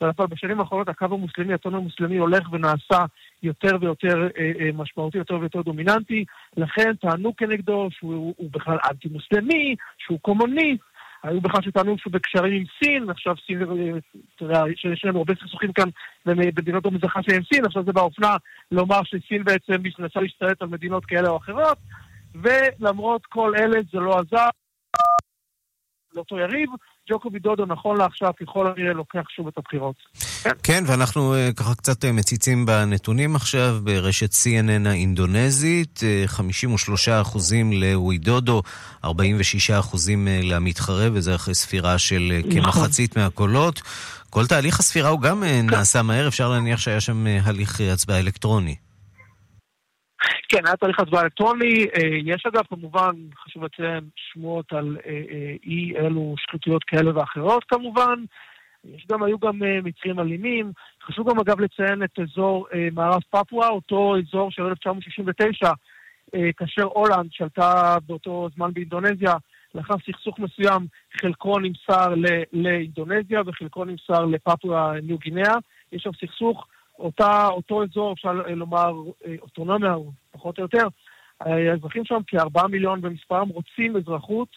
[0.00, 3.04] אבל בשנים האחרונות הקו המוסלמי, הטון המוסלמי הולך ונעשה
[3.42, 4.28] יותר ויותר
[4.74, 6.24] משמעותי, יותר ויותר דומיננטי,
[6.56, 10.89] לכן טענו כנגדו שהוא בכלל אנטי-מוסלמי, שהוא קומוניסט,
[11.22, 13.98] היו בכלל שטענו שהוא בקשרים עם סין, עכשיו סין, אה,
[14.36, 15.88] אתה יודע, יש לנו הרבה סכסוכים כאן
[16.26, 18.36] במדינות במזרח אסיה עם סין, עכשיו זה באופנה
[18.70, 21.78] לומר שסין בעצם מנסה להשתלט על מדינות כאלה או אחרות,
[22.34, 24.48] ולמרות כל אלה זה לא עזר.
[26.14, 26.70] לאותו יריב,
[27.10, 29.94] ג'וקובי דודו נכון לעכשיו ככל הנראה לוקח שוב את הבחירות.
[30.42, 37.08] כן, כן ואנחנו uh, ככה קצת uh, מציצים בנתונים עכשיו ברשת CNN האינדונזית, uh, 53
[37.08, 38.62] אחוזים לווידודו,
[39.04, 42.62] 46 אחוזים למתחרה, וזה אחרי ספירה של נכון.
[42.62, 43.82] כמחצית מהקולות.
[44.30, 48.89] כל תהליך הספירה הוא גם uh, נעשה מהר, אפשר להניח שהיה שם הליך הצבעה אלקטרוני.
[50.48, 51.86] כן, היה תהליך הצבעה אלקטרוני.
[51.94, 53.10] אה, יש אגב, כמובן,
[53.44, 58.24] חשוב לציין, שמועות על אה, אה, אי אלו שחיתויות כאלה ואחרות כמובן.
[58.84, 60.72] יש גם, היו גם מקרים אלימים.
[61.02, 65.72] חשוב גם אגב לציין את אזור מערב פפואה, אותו אזור של 1969,
[66.56, 69.34] כאשר הולנד שלטה באותו זמן באינדונזיה,
[69.74, 70.86] לאחר סכסוך מסוים,
[71.20, 72.14] חלקו נמסר
[72.52, 75.54] לאינדונזיה וחלקו נמסר לפפואה ניו גינאה.
[75.92, 76.66] יש שם סכסוך
[77.00, 78.92] אותה, אותו אזור, אפשר לומר,
[79.26, 79.94] אה, אוטונומיה,
[80.30, 80.88] פחות או יותר,
[81.40, 84.48] האזרחים שם, כארבעה מיליון במספרם, רוצים אזרחות.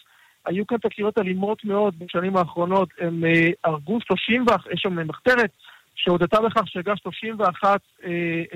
[0.46, 2.90] היו כאן תקריות אלימות מאוד בשנים האחרונות.
[3.00, 5.52] הם אה, הרגו 31, יש שם מחתרת
[5.96, 7.82] שהודתה בכך שהגה 31,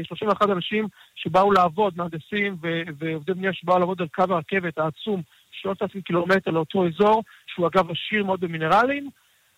[0.03, 2.55] 31 אה, אנשים שבאו לעבוד, מהנדסים
[2.97, 5.21] ועובדי בנייה שבאו לעבוד על קו הרכבת העצום,
[5.51, 9.09] 3,000 קילומטר לאותו אזור, שהוא אגב עשיר מאוד במינרלים.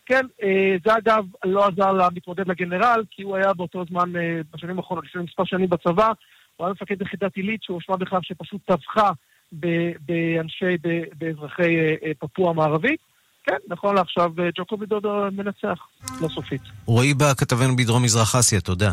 [0.09, 4.77] כן, אה, זה אגב לא עזר למתמודד לגנרל, כי הוא היה באותו זמן, אה, בשנים
[4.77, 6.11] האחרונות, לפני מספר שנים בצבא,
[6.57, 9.11] הוא היה מפקד יחידת עילית שהואשמה בכך שפשוט טבחה
[9.51, 10.77] באנשי,
[11.17, 12.99] באזרחי אה, פפוע המערבית.
[13.43, 15.87] כן, נכון לעכשיו ג'וקובי דודו מנצח,
[16.21, 16.61] לא סופית.
[16.85, 18.91] רועי בא, כתבנו בדרום מזרח אסיה, תודה.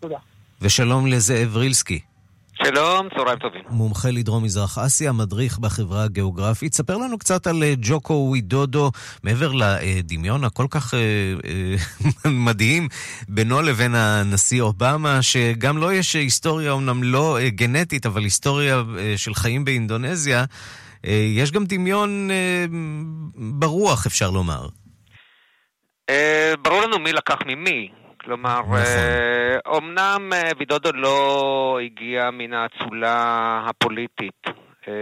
[0.00, 0.18] תודה.
[0.62, 2.00] ושלום לזאב רילסקי.
[2.64, 3.62] שלום, צהריים טובים.
[3.68, 6.74] מומחה לדרום מזרח אסיה, מדריך בחברה הגיאוגרפית.
[6.74, 8.90] ספר לנו קצת על אה, ג'וקו ווידודו,
[9.22, 11.00] מעבר לדמיון הכל כך אה,
[11.44, 12.88] אה, מדהים
[13.28, 18.82] בינו לבין הנשיא אובמה, שגם לו לא יש היסטוריה, אמנם לא גנטית, אבל היסטוריה
[19.16, 20.44] של חיים באינדונזיה.
[21.36, 22.30] יש גם דמיון
[23.36, 24.68] ברוח, אפשר לומר.
[26.62, 27.88] ברור לנו מי לקח ממי.
[28.26, 28.78] כלומר, נכון.
[29.66, 34.46] אומנם אה, וידודו לא הגיע מן האצולה הפוליטית,
[34.88, 34.92] אה,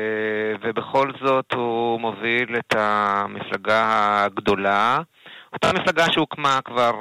[0.62, 3.82] ובכל זאת הוא מוביל את המפלגה
[4.24, 4.98] הגדולה,
[5.52, 6.92] אותה מפלגה שהוקמה כבר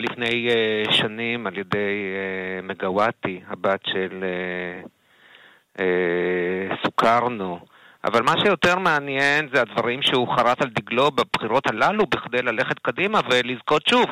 [0.00, 0.48] לפני
[0.90, 2.14] שנים על ידי
[2.62, 4.24] מגוואטי, הבת של
[6.84, 7.58] סוכרנו.
[8.04, 13.20] אבל מה שיותר מעניין זה הדברים שהוא חרט על דגלו בבחירות הללו בכדי ללכת קדימה
[13.30, 14.06] ולזכות שוב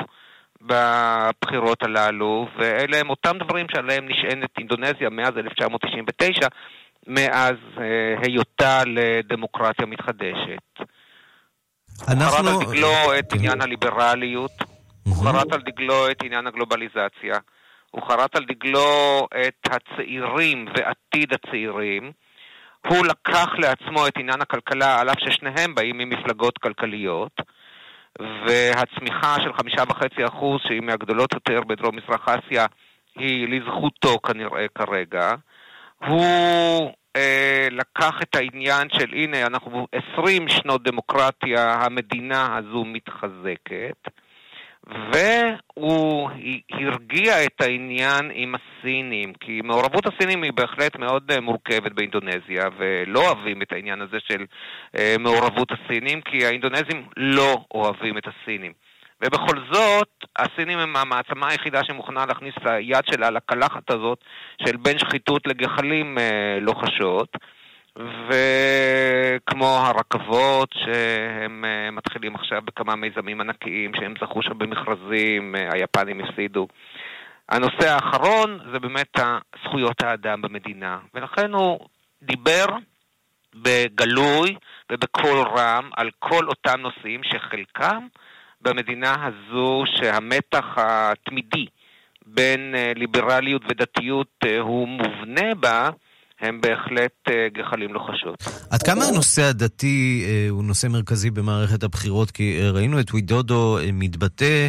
[0.65, 6.47] בבחירות הללו, ואלה הם אותם דברים שעליהם נשענת אינדונזיה מאז 1999,
[7.07, 10.95] מאז אה, היותה לדמוקרטיה מתחדשת.
[12.07, 12.29] אנחנו...
[12.29, 14.51] חרט על דגלו את עניין הליברליות,
[15.03, 17.35] הוא חרט על דגלו את עניין הגלובליזציה,
[17.91, 22.11] הוא חרט על דגלו את הצעירים ועתיד הצעירים.
[22.87, 27.41] הוא לקח לעצמו את עניין הכלכלה, על אף ששניהם באים ממפלגות כלכליות.
[28.19, 32.65] והצמיחה של חמישה וחצי אחוז, שהיא מהגדולות יותר בדרום מזרח אסיה,
[33.15, 35.31] היא לזכותו כנראה כרגע.
[36.05, 44.11] הוא אה, לקח את העניין של הנה, אנחנו עשרים שנות דמוקרטיה, המדינה הזו מתחזקת,
[44.87, 46.29] והוא
[46.71, 53.19] הרגיע את העניין עם הסינים, כי מעורבות הסינים היא בהחלט מאוד אה, מורכבת באינדונזיה, ולא
[53.19, 54.45] אוהבים את העניין הזה של
[54.97, 58.71] אה, מעורבות הסינים, כי האינדונזים לא אוהבים את הסינים.
[59.23, 60.09] ובכל זאת,
[60.39, 64.19] הסינים הם המעצמה היחידה שמוכנה להכניס את היד שלה לקלחת הזאת
[64.65, 67.29] של בין שחיתות לגחלים אה, לוחשות.
[67.97, 76.21] וכמו הרכבות שהם אה, מתחילים עכשיו בכמה מיזמים ענקיים שהם זכו שם במכרזים, אה, היפנים
[76.21, 76.67] הפסידו.
[77.49, 79.19] הנושא האחרון זה באמת
[79.63, 81.79] זכויות האדם במדינה, ולכן הוא
[82.21, 82.65] דיבר
[83.55, 84.55] בגלוי
[84.91, 88.07] ובקול רם על כל אותם נושאים שחלקם
[88.61, 91.65] במדינה הזו שהמתח התמידי
[92.25, 95.89] בין אה, ליברליות ודתיות הוא מובנה בה,
[96.39, 98.35] הם בהחלט אה, גחלים לוחשות.
[98.71, 102.31] עד כמה הנושא הדתי אה, הוא נושא מרכזי במערכת הבחירות?
[102.31, 104.67] כי אה, ראינו את וידודו מתבטא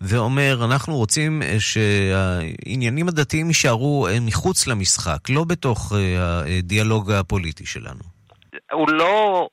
[0.00, 5.92] ואומר, אנחנו רוצים שהעניינים הדתיים יישארו מחוץ למשחק, לא בתוך
[6.58, 8.02] הדיאלוג הפוליטי שלנו.
[8.72, 9.48] הוא לא...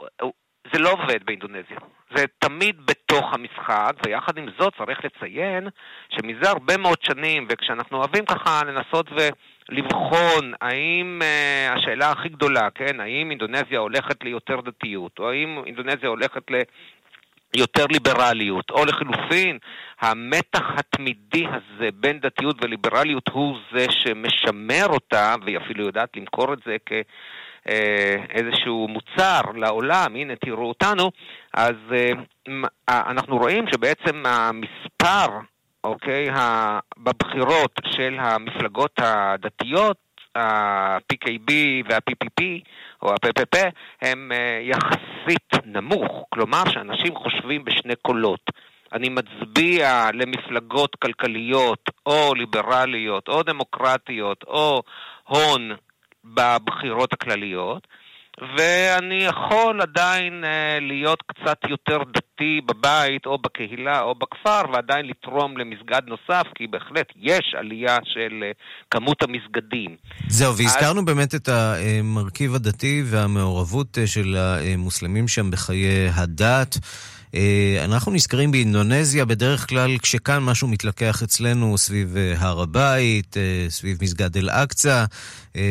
[0.73, 1.77] זה לא עובד באינדונזיה.
[2.15, 5.67] זה תמיד בתוך המשחק, ויחד עם זאת צריך לציין
[6.09, 9.29] שמזה הרבה מאוד שנים, וכשאנחנו אוהבים ככה לנסות ו...
[9.69, 16.09] לבחון האם uh, השאלה הכי גדולה, כן, האם אינדונזיה הולכת ליותר דתיות, או האם אינדונזיה
[16.09, 16.43] הולכת
[17.55, 19.57] ליותר ליברליות, או לחלופין,
[19.99, 26.59] המתח התמידי הזה בין דתיות וליברליות הוא זה שמשמר אותה, והיא אפילו יודעת למכור את
[26.65, 26.91] זה כ...
[27.69, 28.15] אה,
[28.87, 31.11] מוצר לעולם, הנה תראו אותנו,
[31.53, 32.11] אז אה,
[32.89, 35.27] אנחנו רואים שבעצם המספר
[35.83, 36.27] אוקיי,
[36.97, 39.97] בבחירות של המפלגות הדתיות,
[40.35, 41.51] ה-PKB
[41.89, 42.43] וה-PPP,
[43.01, 43.59] או ה-PPP,
[44.01, 48.51] הם אה, יחסית נמוך, כלומר שאנשים חושבים בשני קולות.
[48.93, 54.81] אני מצביע למפלגות כלכליות, או ליברליות, או דמוקרטיות, או
[55.23, 55.71] הון
[56.23, 57.87] בבחירות הכלליות,
[58.57, 60.47] ואני יכול עדיין uh,
[60.81, 67.07] להיות קצת יותר דתי בבית או בקהילה או בכפר ועדיין לתרום למסגד נוסף, כי בהחלט
[67.15, 68.57] יש עלייה של uh,
[68.91, 69.95] כמות המסגדים.
[70.27, 71.05] זהו, והזכרנו אז...
[71.05, 76.75] באמת את המרכיב הדתי והמעורבות uh, של המוסלמים שם בחיי הדת.
[77.35, 83.69] אה, אנחנו נזכרים באינדונזיה בדרך כלל כשכאן משהו מתלקח אצלנו סביב אה, הר הבית, אה,
[83.69, 85.05] סביב מסגד אל-אקצא,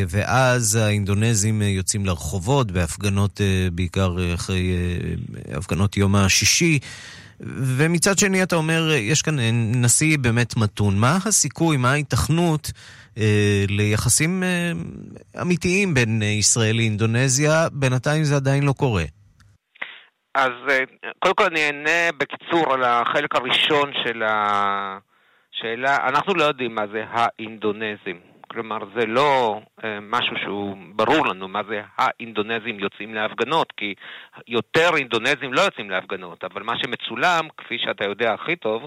[0.08, 3.40] ואז האינדונזים יוצאים לרחובות בהפגנות,
[3.72, 4.72] בעיקר אחרי
[5.54, 6.78] הפגנות יום השישי.
[7.40, 9.36] ומצד שני אתה אומר, יש כאן
[9.74, 10.98] נשיא באמת מתון.
[10.98, 12.72] מה הסיכוי, מה ההיתכנות
[13.68, 14.42] ליחסים
[15.40, 17.68] אמיתיים בין ישראל לאינדונזיה?
[17.72, 19.04] בינתיים זה עדיין לא קורה.
[20.34, 20.78] אז אה,
[21.18, 25.96] קודם כל אני אענה בקיצור על החלק הראשון של השאלה.
[26.08, 28.20] אנחנו לא יודעים מה זה האינדונזים.
[28.50, 33.94] כלומר, זה לא אה, משהו שהוא ברור לנו מה זה האינדונזים יוצאים להפגנות, כי
[34.48, 38.82] יותר אינדונזים לא יוצאים להפגנות, אבל מה שמצולם, כפי שאתה יודע הכי טוב,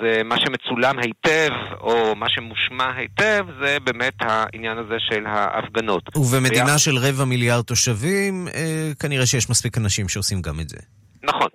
[0.00, 6.16] זה מה שמצולם היטב, או מה שמושמע היטב, זה באמת העניין הזה של ההפגנות.
[6.16, 6.78] ובמדינה ויה...
[6.78, 10.78] של רבע מיליארד תושבים, אה, כנראה שיש מספיק אנשים שעושים גם את זה.
[11.22, 11.48] נכון.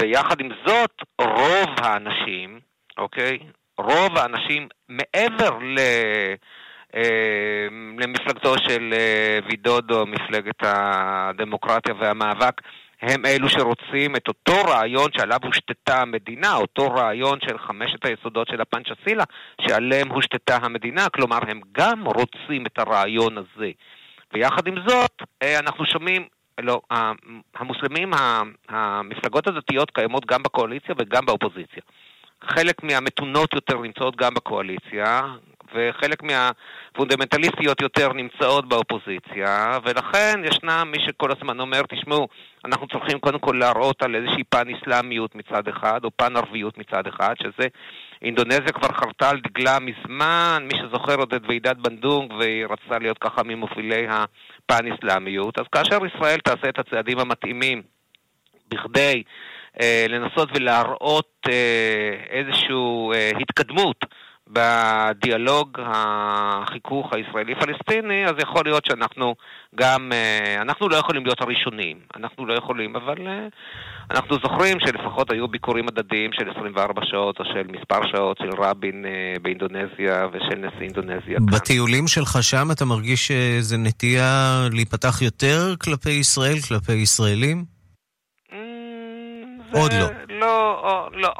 [0.00, 0.90] ויחד עם זאת,
[1.20, 2.60] רוב האנשים,
[2.98, 3.38] אוקיי?
[3.78, 5.78] רוב האנשים מעבר ל...
[6.96, 7.66] אה,
[7.98, 8.94] למפלגתו של
[9.48, 12.60] וידודו, מפלגת הדמוקרטיה והמאבק,
[13.02, 18.60] הם אלו שרוצים את אותו רעיון שעליו הושתתה המדינה, אותו רעיון של חמשת היסודות של
[18.60, 19.24] הפנצ'סילה,
[19.60, 23.70] שעליהם הושתתה המדינה, כלומר הם גם רוצים את הרעיון הזה.
[24.32, 26.26] ויחד עם זאת, אה, אנחנו שומעים,
[26.60, 26.80] לא,
[27.54, 28.10] המוסלמים,
[28.68, 31.82] המפלגות הדתיות קיימות גם בקואליציה וגם באופוזיציה.
[32.44, 35.22] חלק מהמתונות יותר נמצאות גם בקואליציה,
[35.74, 42.28] וחלק מהפונדמנטליסטיות יותר נמצאות באופוזיציה, ולכן ישנה מי שכל הזמן אומר, תשמעו,
[42.64, 47.06] אנחנו צריכים קודם כל להראות על איזושהי פן אסלאמיות מצד אחד, או פן ערביות מצד
[47.06, 47.68] אחד, שזה
[48.22, 53.18] אינדונזיה כבר חרתה על דגלה מזמן, מי שזוכר עוד את ועידת בנדונג, והיא רצתה להיות
[53.18, 57.82] ככה ממובילי הפן אסלאמיות, אז כאשר ישראל תעשה את הצעדים המתאימים
[58.68, 59.22] בכדי
[60.08, 62.74] לנסות ולהראות אה, איזושהי
[63.14, 64.04] אה, התקדמות
[64.52, 69.34] בדיאלוג החיכוך הישראלי-פלסטיני, אז יכול להיות שאנחנו
[69.74, 73.46] גם, אה, אנחנו לא יכולים להיות הראשונים, אנחנו לא יכולים, אבל אה,
[74.10, 79.04] אנחנו זוכרים שלפחות היו ביקורים הדדיים של 24 שעות או של מספר שעות של רבין
[79.04, 81.38] אה, באינדונזיה ושל נשיא אינדונזיה.
[81.52, 87.79] בטיולים שלך שם אתה מרגיש שזה נטייה להיפתח יותר כלפי ישראל, כלפי ישראלים?
[89.72, 90.06] עוד לא.
[90.40, 91.32] לא, או, לא.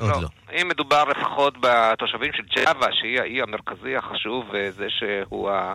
[0.00, 0.28] עוד לא.
[0.60, 5.72] אם מדובר לפחות בתושבים של ג'אווה, שהיא האי המרכזי החשוב, וזה שהוא ה-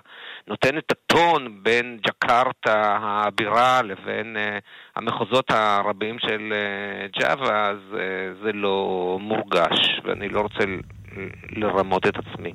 [0.48, 4.58] נותן את הטון בין ג'קרטה הבירה לבין אה,
[4.96, 8.00] המחוזות הרבים של אה, ג'אווה, אז אה,
[8.44, 8.78] זה לא
[9.22, 10.64] מורגש, ואני לא רוצה
[11.50, 12.54] לרמות את עצמי.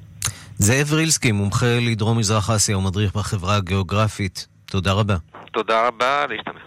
[0.54, 4.46] זאב רילסקי, מומחה לדרום מזרח אסיה ומדריך בחברה הגיאוגרפית.
[4.66, 5.14] תודה רבה.
[5.52, 6.60] תודה רבה, להשתמע.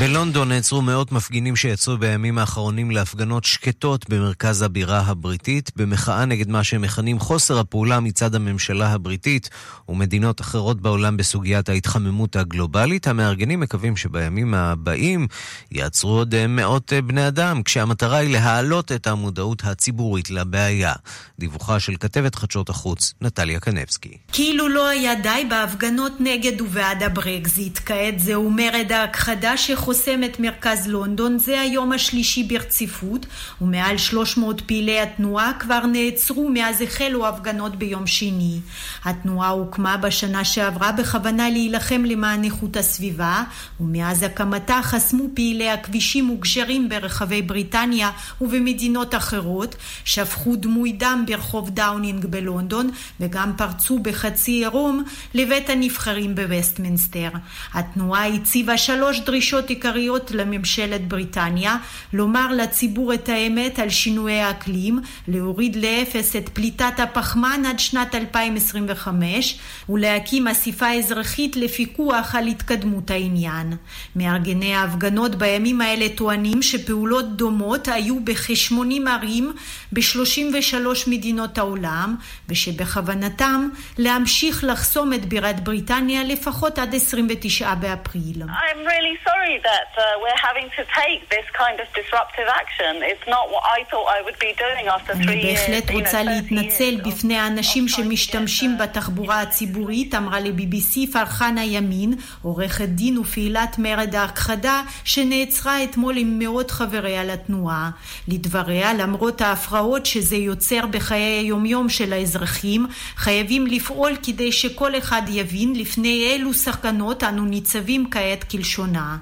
[0.00, 6.64] בלונדון נעצרו מאות מפגינים שיצאו בימים האחרונים להפגנות שקטות במרכז הבירה הבריטית, במחאה נגד מה
[6.64, 9.50] שהם מכנים חוסר הפעולה מצד הממשלה הבריטית
[9.88, 13.06] ומדינות אחרות בעולם בסוגיית ההתחממות הגלובלית.
[13.06, 15.26] המארגנים מקווים שבימים הבאים
[15.72, 20.92] יעצרו עוד אה, מאות אה, בני אדם, כשהמטרה היא להעלות את המודעות הציבורית לבעיה.
[21.38, 24.16] דיווחה של כתבת חדשות החוץ, נטליה קנבסקי.
[24.32, 27.78] כאילו לא היה די בהפגנות נגד ובעד הברקזיט.
[27.86, 29.56] כעת זהו מרד ההכחדה
[29.90, 31.38] שחוסם את מרכז לונדון.
[31.38, 33.26] זה היום השלישי ברציפות,
[33.60, 38.58] ומעל 300 פעילי התנועה כבר נעצרו מאז החלו הפגנות ביום שני.
[39.04, 43.42] התנועה הוקמה בשנה שעברה בכוונה להילחם למען איכות הסביבה,
[43.80, 48.10] ומאז הקמתה חסמו פעילי הכבישים וגשרים ברחבי בריטניה
[48.40, 57.28] ובמדינות אחרות, שפכו דמוי דם ברחוב דאונינג בלונדון, וגם פרצו בחצי עירום לבית הנבחרים בווסטמינסטר.
[57.74, 61.76] התנועה הציבה שלוש דרישות עיקריות לממשלת בריטניה,
[62.12, 69.58] לומר לציבור את האמת על שינויי האקלים, להוריד לאפס את פליטת הפחמן עד שנת 2025,
[69.88, 73.72] ולהקים אספה אזרחית לפיקוח על התקדמות העניין.
[74.16, 79.52] מארגני ההפגנות בימים האלה טוענים שפעולות דומות היו בכ-80 ערים
[79.92, 80.76] ב-33
[81.06, 82.16] מדינות העולם,
[82.48, 83.68] ושבכוונתם
[83.98, 88.42] להמשיך לחסום את בירת בריטניה לפחות עד 29 באפריל.
[88.42, 92.92] I'm really sorry that uh, we're having to take this kind of disruptive action.
[93.12, 95.58] It's not what I thought I would be doing after three אני years.
[95.58, 102.14] בהחלט you know, רוצה 30 להתנצל בפני האנשים שמשתמשים בתחבורה הציבורית, אמרה ל-BBC פרחנה ימין,
[102.42, 107.90] עורכת דין ופעילת מרד ההכחדה, שנעצרה אתמול עם מאות חבריה לתנועה.
[108.28, 115.72] לדבריה, למרות ההפרעות שזה יוצר בחיי היומיום של האזרחים, חייבים לפעול כדי שכל אחד יבין
[115.76, 119.16] לפני אילו סכנות אנו ניצבים כעת כלשונה.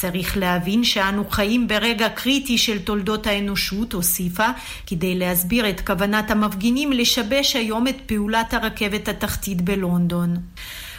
[0.00, 4.46] צריך להבין שאנו חיים ברגע קריטי של תולדות האנושות, הוסיפה,
[4.86, 10.36] כדי להסביר את כוונת המפגינים לשבש היום את פעולת הרכבת התחתית בלונדון.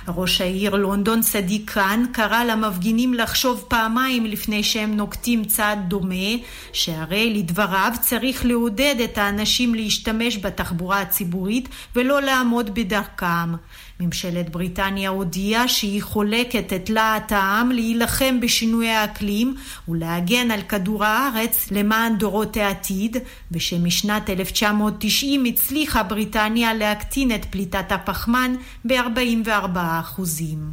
[0.08, 6.36] ראש העיר לונדון סדיק קאן קרא למפגינים לחשוב פעמיים לפני שהם נוקטים צעד דומה,
[6.74, 13.54] שהרי לדבריו צריך לעודד את האנשים להשתמש בתחבורה הציבורית ולא לעמוד בדרכם.
[14.02, 19.56] ממשלת בריטניה הודיעה שהיא חולקת את להט העם להילחם בשינוי האקלים
[19.88, 23.18] ולהגן על כדור הארץ למען דורות העתיד,
[23.52, 30.72] ושמשנת 1990 הצליחה בריטניה להקטין את פליטת הפחמן ב-44 אחוזים.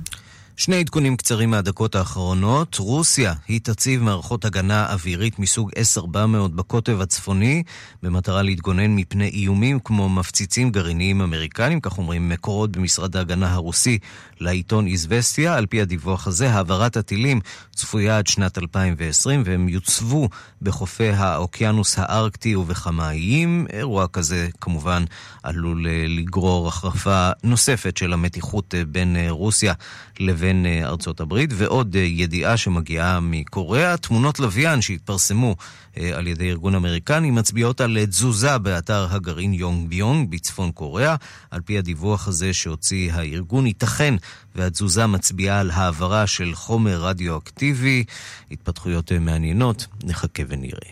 [0.59, 2.75] שני עדכונים קצרים מהדקות האחרונות.
[2.79, 7.63] רוסיה היא תציב מערכות הגנה אווירית מסוג S-400 בקוטב הצפוני,
[8.03, 13.99] במטרה להתגונן מפני איומים כמו מפציצים גרעיניים אמריקנים, כך אומרים מקורות במשרד ההגנה הרוסי
[14.41, 15.57] לעיתון איזווסטיה.
[15.57, 17.41] על פי הדיווח הזה, העברת הטילים
[17.75, 20.29] צפויה עד שנת 2020, והם יוצבו
[20.63, 23.67] בחופי האוקיינוס הארקטי ובכמה איים.
[23.73, 25.05] אירוע כזה כמובן
[25.43, 29.73] עלול אה, לגרור החרפה נוספת של המתיחות אה, בין אה, רוסיה
[30.21, 31.51] לבין אה, ארצות הברית.
[31.55, 35.57] ועוד אה, ידיעה שמגיעה מקוריאה, תמונות לוויין שהתפרסמו
[35.99, 41.16] אה, על ידי ארגון אמריקני מצביעות על תזוזה באתר הגרעין יונג ביונג בצפון קוריאה.
[41.51, 44.14] על פי הדיווח הזה שהוציא הארגון, ייתכן
[44.55, 48.05] והתזוזה מצביעה על העברה של חומר רדיואקטיבי.
[48.51, 50.90] התפתחויות מעניינות, נחכה ונראה.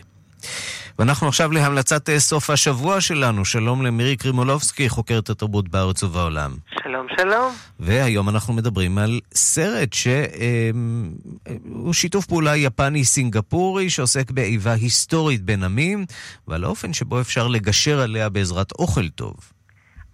[0.99, 3.45] ואנחנו עכשיו להמלצת אה, סוף השבוע שלנו.
[3.45, 6.57] שלום למירי קרימולובסקי, חוקרת התרבות בארץ ובעולם.
[6.83, 7.53] שלום, שלום.
[7.81, 16.05] והיום אנחנו מדברים על סרט שהוא שיתוף פעולה יפני-סינגפורי שעוסק באיבה היסטורית בין עמים,
[16.49, 19.35] ועל האופן שבו אפשר לגשר עליה בעזרת אוכל טוב.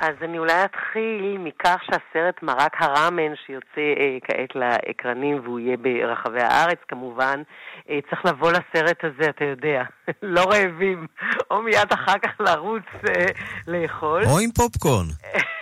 [0.01, 6.41] אז אני אולי אתחיל מכך שהסרט מרק הראמן שיוצא אה, כעת לאקרנים והוא יהיה ברחבי
[6.43, 7.43] הארץ כמובן,
[7.91, 9.83] אה, צריך לבוא לסרט הזה, אתה יודע,
[10.23, 11.07] לא רעבים,
[11.51, 13.27] או מיד אחר כך לרוץ אה,
[13.67, 14.23] לאכול.
[14.25, 15.07] או עם פופקורן.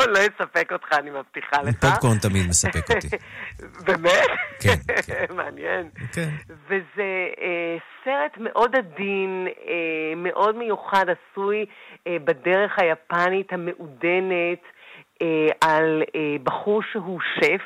[0.00, 1.76] פופקורן לא יספק אותך, אני מבטיחה לך.
[1.80, 3.08] פופקורן תמיד מספק אותי.
[3.86, 4.26] באמת?
[4.62, 5.88] כן, מעניין.
[6.12, 6.28] כן.
[6.66, 11.66] וזה אה, סרט מאוד עדין, אה, מאוד מיוחד, עשוי
[12.06, 14.62] אה, בדרך היפנית המעודנת
[15.60, 16.02] על
[16.42, 17.62] בחור שהוא שף.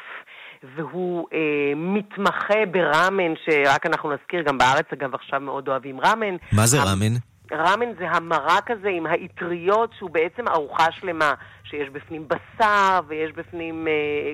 [0.77, 6.37] והוא אה, מתמחה בראמן, שרק אנחנו נזכיר, גם בארץ אגב עכשיו מאוד אוהבים ראמן.
[6.53, 7.15] מה זה ראמן?
[7.53, 11.35] ראמן זה המרק הזה עם האטריות, שהוא בעצם ארוחה שלמה,
[11.75, 13.93] שיש בפנים בשר ויש בפנים אה,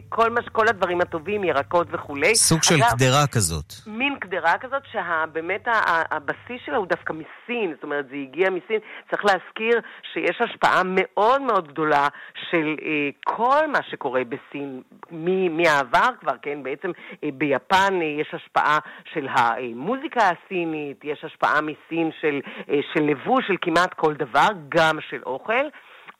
[0.08, 2.34] כל, מה, כל הדברים הטובים, ירקות וכולי.
[2.34, 3.64] סוג של אגב, קדרה כזאת.
[3.86, 5.68] מין קדרה כזאת שבאמת
[6.10, 8.78] הבסיס שלה הוא דווקא מסין, זאת אומרת זה הגיע מסין.
[9.10, 9.80] צריך להזכיר
[10.12, 12.08] שיש השפעה מאוד מאוד גדולה
[12.50, 16.62] של אה, כל מה שקורה בסין מ- מהעבר כבר, כן?
[16.62, 16.90] בעצם
[17.24, 18.78] אה, ביפן אה, יש השפעה
[19.12, 24.98] של המוזיקה הסינית, יש השפעה מסין של, אה, של לבוש, של כמעט כל דבר, גם
[25.10, 25.64] של אוכל.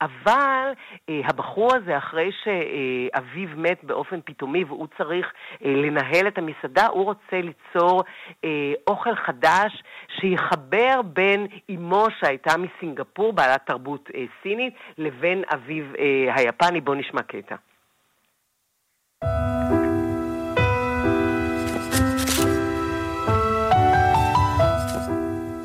[0.01, 0.71] אבל
[1.09, 5.25] אה, הבחור הזה, אחרי שאביו מת באופן פתאומי והוא צריך
[5.65, 8.03] אה, לנהל את המסעדה, הוא רוצה ליצור
[8.45, 9.83] אה, אוכל חדש
[10.19, 16.81] שיחבר בין אמו שהייתה מסינגפור, בעלת תרבות אה, סינית, לבין אביו אה, היפני.
[16.81, 17.55] בואו נשמע קטע.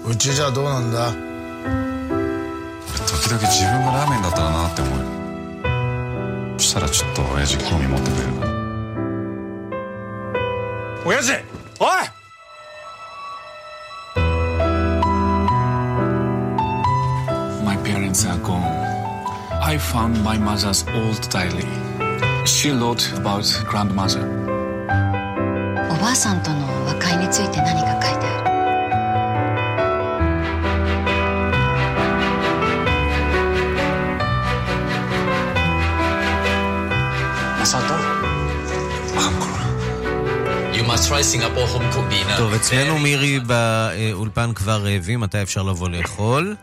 [0.09, 1.36] 우주자 도난다.
[3.27, 5.05] 時々自分がラーメンだったらなって思うよ
[6.59, 8.53] そしたらちょっと親父興味持ってくれるかな
[11.05, 11.33] 親父
[11.81, 11.89] おい
[17.65, 18.63] My parents are gone.
[19.61, 21.67] I found my mother's old diary.
[22.47, 24.23] She wrote about grandmother.
[25.91, 28.16] おばあさんとの和解について何か書いて
[41.17, 42.39] try Singapore home cooked dinner.
[42.39, 46.57] טוב, אצלנו מירי באולפן כבר רעבים, מתי אפשר לבוא לאכול?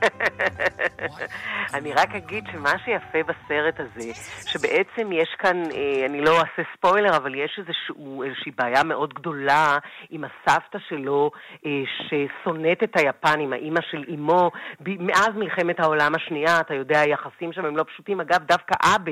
[1.75, 4.11] אני רק אגיד שמה שיפה בסרט הזה,
[4.53, 9.77] שבעצם יש כאן, אה, אני לא אעשה ספוילר, אבל יש איזשהו, איזושהי בעיה מאוד גדולה
[10.09, 11.31] עם הסבתא שלו,
[11.65, 14.51] אה, ששונאת את היפנים, האימא של אימו,
[14.85, 18.21] מאז מלחמת העולם השנייה, אתה יודע, היחסים שם הם לא פשוטים.
[18.21, 19.11] אגב, דווקא אבה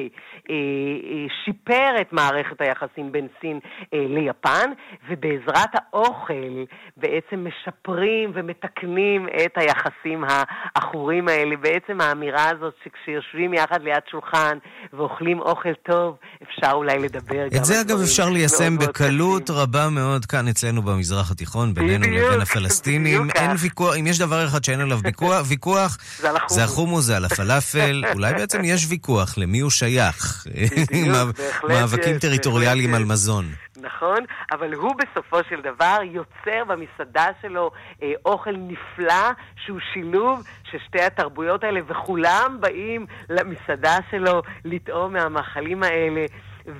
[0.50, 0.56] אה,
[1.46, 3.60] שיפר את מערכת היחסים בין סין
[3.94, 4.72] ליפן,
[5.10, 6.64] ובעזרת האוכל
[6.98, 11.56] בעצם משפרים ומתקנים את היחסים העכורים האלה.
[11.58, 14.58] בעצם האמירה הזאת שכשיושבים יחד ליד שולחן
[14.94, 20.26] ואוכלים אוכל טוב, אפשר אולי לדבר גם את זה אגב אפשר ליישם בקלות רבה מאוד
[20.26, 23.22] כאן אצלנו במזרח התיכון, בינינו בדיוק, לבין הפלסטינים.
[23.28, 23.52] בדיוק אין.
[23.60, 26.54] ויכוח, אם יש דבר אחד שאין עליו ויכוח, ויכוח, זה החומוס.
[26.54, 28.04] זה החומוס, זה על הפלאפל.
[28.14, 30.48] אולי בעצם יש ויכוח למי הוא שייך.
[31.70, 33.06] מאבקים טריטוריאליים על.
[33.12, 33.46] מזון.
[33.82, 34.20] נכון,
[34.52, 37.72] אבל הוא בסופו של דבר יוצר במסעדה שלו
[38.04, 39.32] אה, אוכל נפלא
[39.66, 46.26] שהוא שילוב של שתי התרבויות האלה, וכולם באים למסעדה שלו לטעום מהמאכלים האלה.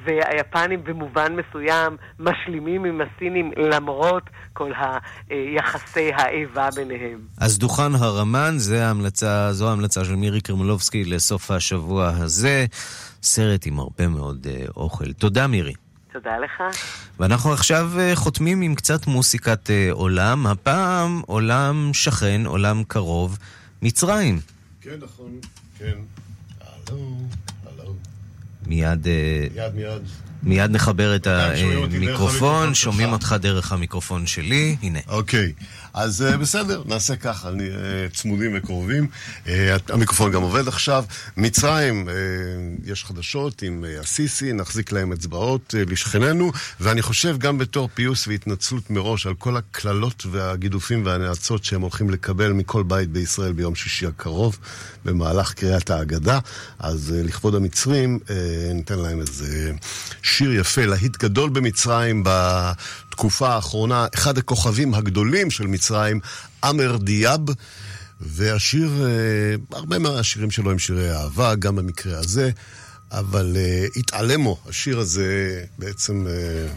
[0.06, 4.24] והיפנים במובן מסוים משלימים עם הסינים למרות
[4.54, 4.72] כל
[5.30, 7.20] היחסי האיבה ביניהם.
[7.38, 12.66] אז דוכן הרמן, זה ההמלצה, זו ההמלצה של מירי קרמלובסקי לסוף השבוע הזה.
[13.24, 15.14] סרט עם הרבה מאוד אה, אוכל.
[15.14, 15.74] תודה מירי.
[16.14, 16.78] תודה לך.
[17.20, 23.38] ואנחנו עכשיו אה, חותמים עם קצת מוסיקת אה, עולם, הפעם עולם שכן, עולם קרוב,
[23.82, 24.40] מצרים.
[24.82, 25.40] כן, נכון,
[25.80, 25.98] כן.
[26.62, 27.18] הלו,
[27.66, 27.96] הלו.
[28.68, 30.02] מיד, אה, מיד, מיד.
[30.44, 31.60] מיד נחבר את דרך
[31.94, 33.12] המיקרופון, שומעים.
[33.12, 35.00] אותך דרך המיקרופון שלי, הנה.
[35.08, 35.54] אוקיי,
[35.94, 39.08] אז uh, בסדר, נעשה ככה, uh, צמודים וקרובים.
[39.46, 39.50] Uh,
[39.90, 41.06] המיקרופון גם עובד עכשיו.
[41.38, 42.10] מצרים,
[42.86, 49.26] יש חדשות עם הסיסי, נחזיק להם אצבעות לשכנינו, ואני חושב גם בתור פיוס והתנצלות מראש
[49.28, 54.60] על כל הקללות והגידופים והנאצות שהם הולכים לקבל מכל בית בישראל ביום שישי הקרוב,
[55.06, 56.40] במהלך קריאת ההגדה.
[56.80, 58.20] אז לכבוד המצרים,
[58.74, 59.72] ניתן להם איזה
[60.22, 62.24] שיר יפה, להיט גדול במצרים
[63.22, 66.20] בתקופה האחרונה אחד הכוכבים הגדולים של מצרים,
[66.64, 67.40] עמר דיאב.
[68.22, 72.52] והשיר, אה, הרבה מהשירים שלו הם שירי אהבה, גם במקרה הזה,
[73.12, 76.68] אבל אה, התעלמו, השיר הזה בעצם אה,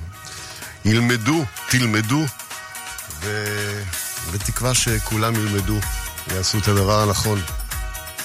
[0.85, 2.25] ילמדו, תלמדו,
[3.23, 5.79] ובתקווה שכולם ילמדו
[6.35, 7.41] יעשו את הדבר הנכון.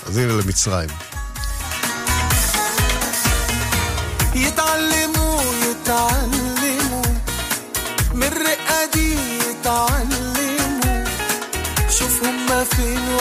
[0.06, 0.90] אז הנה למצרים.
[4.36, 4.99] יתעלם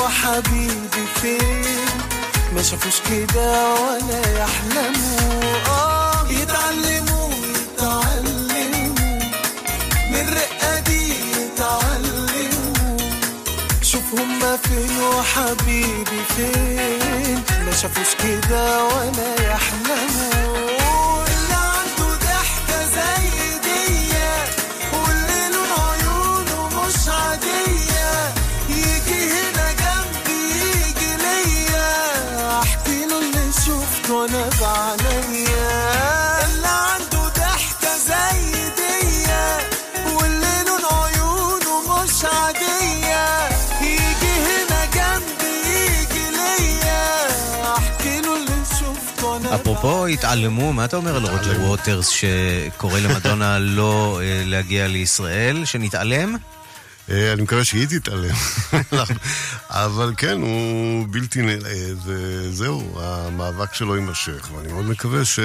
[0.08, 1.64] حبيبي فين؟
[2.54, 5.52] ما شافوش كده ولا يحلموا.
[5.68, 8.94] آه يتعلموا يتعلموا.
[10.10, 12.96] من الرقة دي يتعلموا.
[13.82, 20.77] شوف هما فين وحبيبي فين؟ ما شافوش كده ولا يحلموا.
[50.08, 55.64] התעלמו, מה אתה אומר על רוג'ר ווטרס שקורא למדונה לא אה, להגיע לישראל?
[55.64, 56.36] שנתעלם?
[57.10, 58.34] אה, אני מקווה שהיא תתעלם.
[59.70, 65.38] אבל כן, הוא בלתי נראה, וזהו, המאבק שלו יימשך, ואני מאוד מקווה ש...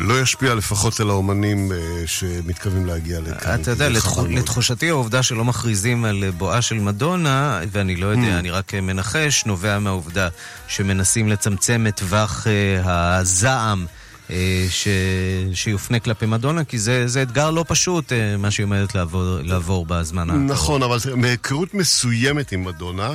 [0.00, 3.60] אה, לא ישפיע לפחות על האומנים אה, שמתכוונים להגיע לכאן.
[3.60, 3.88] אתה יודע.
[4.28, 9.78] לתחושתי העובדה שלא מכריזים על בואה של מדונה, ואני לא יודע, אני רק מנחש, נובע
[9.78, 10.28] מהעובדה
[10.68, 13.86] שמנסים לצמצם את טווח אה, הזעם.
[14.30, 14.88] אה, ש...
[15.52, 19.86] שיופנה כלפי מדונה, כי זה, זה אתגר לא פשוט, אה, מה שהיא עומדת לעבור, לעבור
[19.86, 20.42] בזמן הקרוב.
[20.42, 23.10] נכון, אבל מהיכרות מסוימת עם מדונה,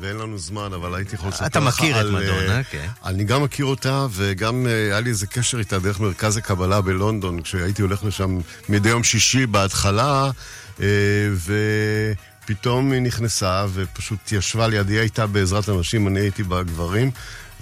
[0.00, 2.88] ואין לנו זמן, אבל הייתי יכול לספר לך אתה מכיר את על, מדונה, אה, כן.
[3.04, 7.42] אני גם מכיר אותה, וגם אה, היה לי איזה קשר איתה דרך מרכז הקבלה בלונדון,
[7.42, 8.38] כשהייתי הולך לשם
[8.68, 10.30] מדי יום שישי בהתחלה,
[10.80, 10.86] אה,
[12.44, 17.10] ופתאום היא נכנסה ופשוט ישבה לידי, היא הייתה בעזרת הנשים, אני הייתי בגברים.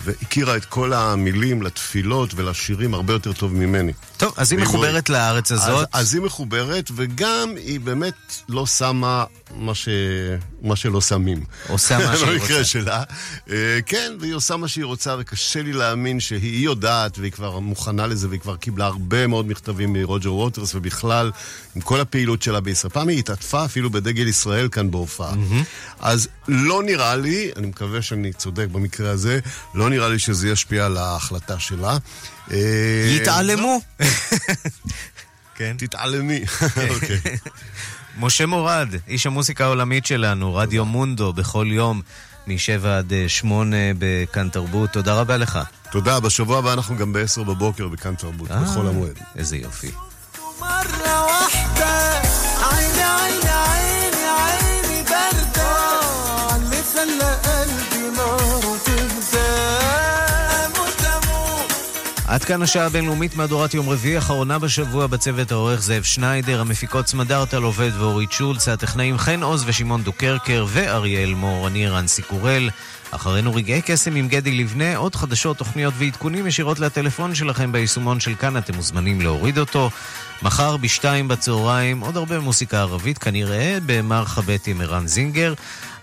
[0.05, 3.93] והכירה את כל המילים לתפילות ולשירים הרבה יותר טוב ממני.
[4.16, 5.88] טוב, אז היא מחוברת מאוד- לארץ הזאת.
[5.93, 8.14] אז, אז היא מחוברת, וגם היא באמת
[8.49, 9.24] לא שמה
[9.57, 9.88] מה, ש...
[10.62, 11.45] מה שלא שמים.
[11.68, 12.64] עושה מה שהיא במקרה רוצה.
[12.64, 13.03] שלה.
[13.51, 17.59] אה, כן, והיא עושה מה שהיא רוצה, וקשה לי להאמין שהיא היא יודעת, והיא כבר
[17.59, 21.30] מוכנה לזה, והיא כבר קיבלה הרבה מאוד מכתבים מרוג'ר ווטרס, ובכלל,
[21.76, 22.93] עם כל הפעילות שלה בישראל.
[22.93, 25.32] פעם היא התעטפה אפילו בדגל ישראל כאן בהופעה.
[26.01, 29.38] אז לא נראה לי, אני מקווה שאני צודק במקרה הזה,
[29.74, 31.97] לא נראה לי שזה ישפיע על ההחלטה שלה.
[32.51, 33.80] אה, יתעלמו.
[35.57, 35.74] כן.
[35.78, 36.45] תתעלמי.
[36.90, 37.20] אוקיי.
[38.18, 42.03] משה מורד, איש המוסיקה העולמית שלנו, רדיו מונדו, בכל יום,
[42.47, 44.90] מ-7 עד 8 בכאן תרבות.
[44.90, 45.59] תודה רבה לך.
[45.90, 49.18] תודה, בשבוע הבא אנחנו גם ב-10 בבוקר בכאן תרבות, אה, בחול המועד.
[49.36, 49.90] איזה יופי.
[62.33, 67.62] עד כאן השעה הבינלאומית מהדורת יום רביעי, אחרונה בשבוע בצוות העורך זאב שניידר, המפיקות סמדארטל
[67.62, 72.70] עובד ואורית שולץ, הטכנאים חן עוז ושמעון דוקרקר ואריאל מור, אני רנסי קורל.
[73.11, 78.35] אחרינו רגעי קסם עם גדי לבנה, עוד חדשות, תוכניות ועדכונים ישירות לטלפון שלכם ביישומון של
[78.35, 79.91] כאן, אתם מוזמנים להוריד אותו.
[80.43, 85.55] מחר בשתיים בצהריים, עוד הרבה מוסיקה ערבית, כנראה במרחבת עם ערן זינגר.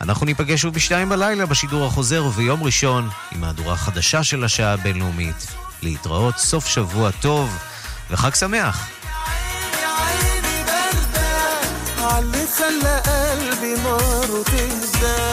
[0.02, 5.68] אנחנו ניפגש שוב בשתיים בלילה בשידור החוזר, וביום ראשון עם מהדורה חדשה של השעה הבינלאומית.
[5.83, 7.59] להתראות, סוף שבוע טוב
[8.11, 8.89] וחג שמח.
[9.85, 15.28] عيني باردة اللي خلى قلبي نار تهدى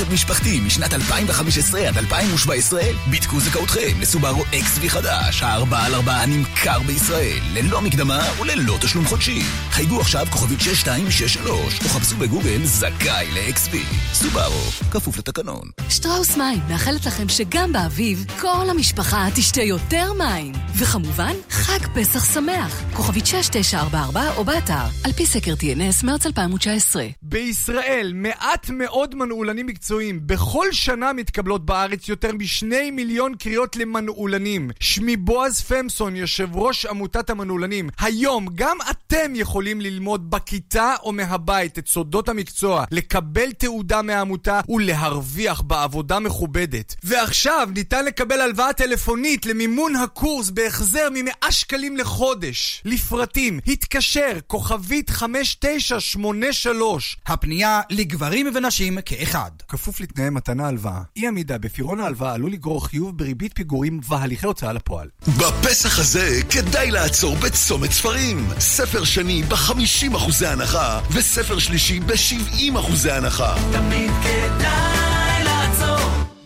[0.00, 2.82] רכב משפחתי משנת 2015 עד 2017?
[3.10, 9.42] בדקו זכאותכם לסובארו XV חדש, ה-4 על 4 הנמכר בישראל, ללא מקדמה וללא תשלום חודשי.
[9.70, 13.76] חייגו עכשיו כוכבית 6263, או חפשו בגוגל זכאי ל-XV.
[14.12, 15.68] סובארו, כפוף לתקנון.
[15.88, 20.52] שטראוס מים מאחלת לכם שגם באביב כל המשפחה תשתה יותר מים.
[20.76, 22.82] וכמובן, חג פסח שמח.
[22.92, 27.06] כוכבית 6944 או באתר, על פי סקר TNS מרץ 2019.
[27.22, 29.89] בישראל מעט מאוד מנעולנים מקצועיים.
[30.26, 34.70] בכל שנה מתקבלות בארץ יותר משני מיליון קריאות למנעולנים.
[34.80, 37.88] שמי בועז פמסון, יושב ראש עמותת המנעולנים.
[37.98, 45.60] היום גם אתם יכולים ללמוד בכיתה או מהבית את סודות המקצוע, לקבל תעודה מהעמותה ולהרוויח
[45.60, 46.94] בעבודה מכובדת.
[47.04, 52.82] ועכשיו ניתן לקבל הלוואה טלפונית למימון הקורס בהחזר מ-100 שקלים לחודש.
[52.84, 57.16] לפרטים, התקשר, כוכבית 5983.
[57.26, 59.50] הפנייה לגברים ונשים כאחד.
[59.80, 61.02] כפוף לתנאי מתן ההלוואה.
[61.16, 65.08] אי עמידה בפירעון ההלוואה עלול לגרור חיוב בריבית פיגורים והליכי הוצאה לפועל.
[65.38, 68.46] בפסח הזה כדאי לעצור בצומת ספרים.
[68.58, 73.54] ספר שני ב-50% הנחה, וספר שלישי ב-70% הנחה.
[73.72, 74.99] תמיד כדאי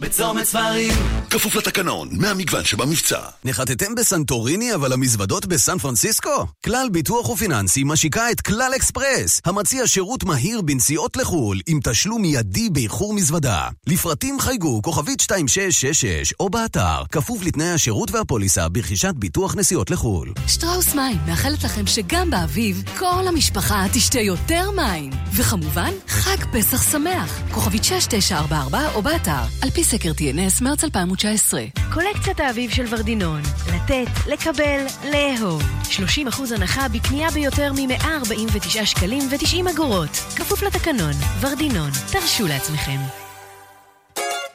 [0.05, 0.93] בצומת ספרים.
[1.31, 3.21] כפוף לתקנון, מהמגוון שבמבצע.
[3.45, 6.47] נחתתם בסנטוריני אבל המזוודות בסן פרנסיסקו?
[6.65, 12.71] כלל ביטוח ופיננסי משיקה את כלל אקספרס, המציע שירות מהיר בנסיעות לחו"ל עם תשלום מיידי
[12.71, 13.69] באיחור מזוודה.
[13.87, 20.33] לפרטים חייגו כוכבית 2666 או באתר, כפוף לתנאי השירות והפוליסה ברכישת ביטוח נסיעות לחו"ל.
[20.47, 25.11] שטראוס מים מאחלת לכם שגם באביב כל המשפחה תשתה יותר מים.
[25.35, 27.41] וכמובן, חג פסח שמח.
[27.51, 31.65] כוכבית 6944 או באתר, על פי סקר TNS מרץ 2019.
[31.93, 33.43] קולקציית האביב של ורדינון.
[33.75, 35.63] לתת, לקבל, לאהוב.
[35.91, 40.11] 30% הנחה בקנייה ביותר מ-149 שקלים ו-90 אגורות.
[40.11, 41.13] כפוף לתקנון.
[41.41, 41.91] ורדינון.
[42.13, 42.99] תרשו לעצמכם.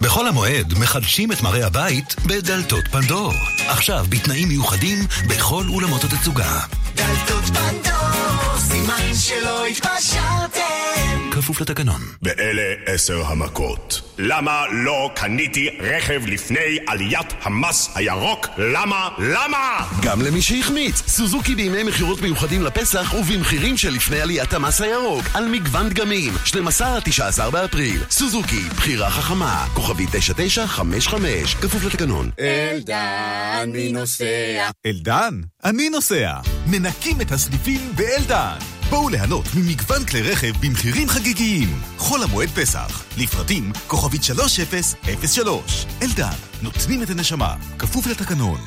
[0.02, 3.34] בחול המועד מחדשים את מראה הבית בדלתות פנדור.
[3.68, 6.60] עכשיו בתנאים מיוחדים בכל אולמות התצוגה.
[6.96, 11.29] דלתות פנדור, סימן שלא התפשרתם.
[11.40, 12.02] כפוף לתקנון.
[12.24, 14.02] ואלה עשר המכות.
[14.18, 18.48] למה לא קניתי רכב לפני עליית המס הירוק?
[18.58, 19.10] למה?
[19.18, 19.88] למה?
[20.02, 25.90] גם למי שהחמיץ, סוזוקי בימי מכירות מיוחדים לפסח ובמחירים שלפני עליית המס הירוק על מגוון
[25.90, 28.04] דגמים, 12 עד 19 באפריל.
[28.10, 32.30] סוזוקי, בחירה חכמה, כוכבי 9955, כפוף לתקנון.
[32.40, 34.70] אלדן, מי נוסע?
[34.86, 36.34] אלדן, אני נוסע.
[36.68, 38.79] מנקים את הסניפים באלדן.
[38.90, 41.82] בואו ליהנות ממגוון כלי רכב במחירים חגיגיים.
[41.98, 43.04] חול המועד פסח.
[43.18, 45.86] לפרטים כוכבית 3003.
[46.02, 47.56] אלדן, נותנים את הנשמה.
[47.80, 48.60] כפוף לתקנון.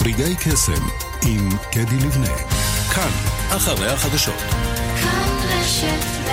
[0.00, 0.88] רגעי קסם
[1.26, 2.36] עם קדי לבנה.
[2.94, 3.10] כאן,
[3.56, 4.40] אחרי החדשות.
[5.02, 6.25] כאן רשת ב'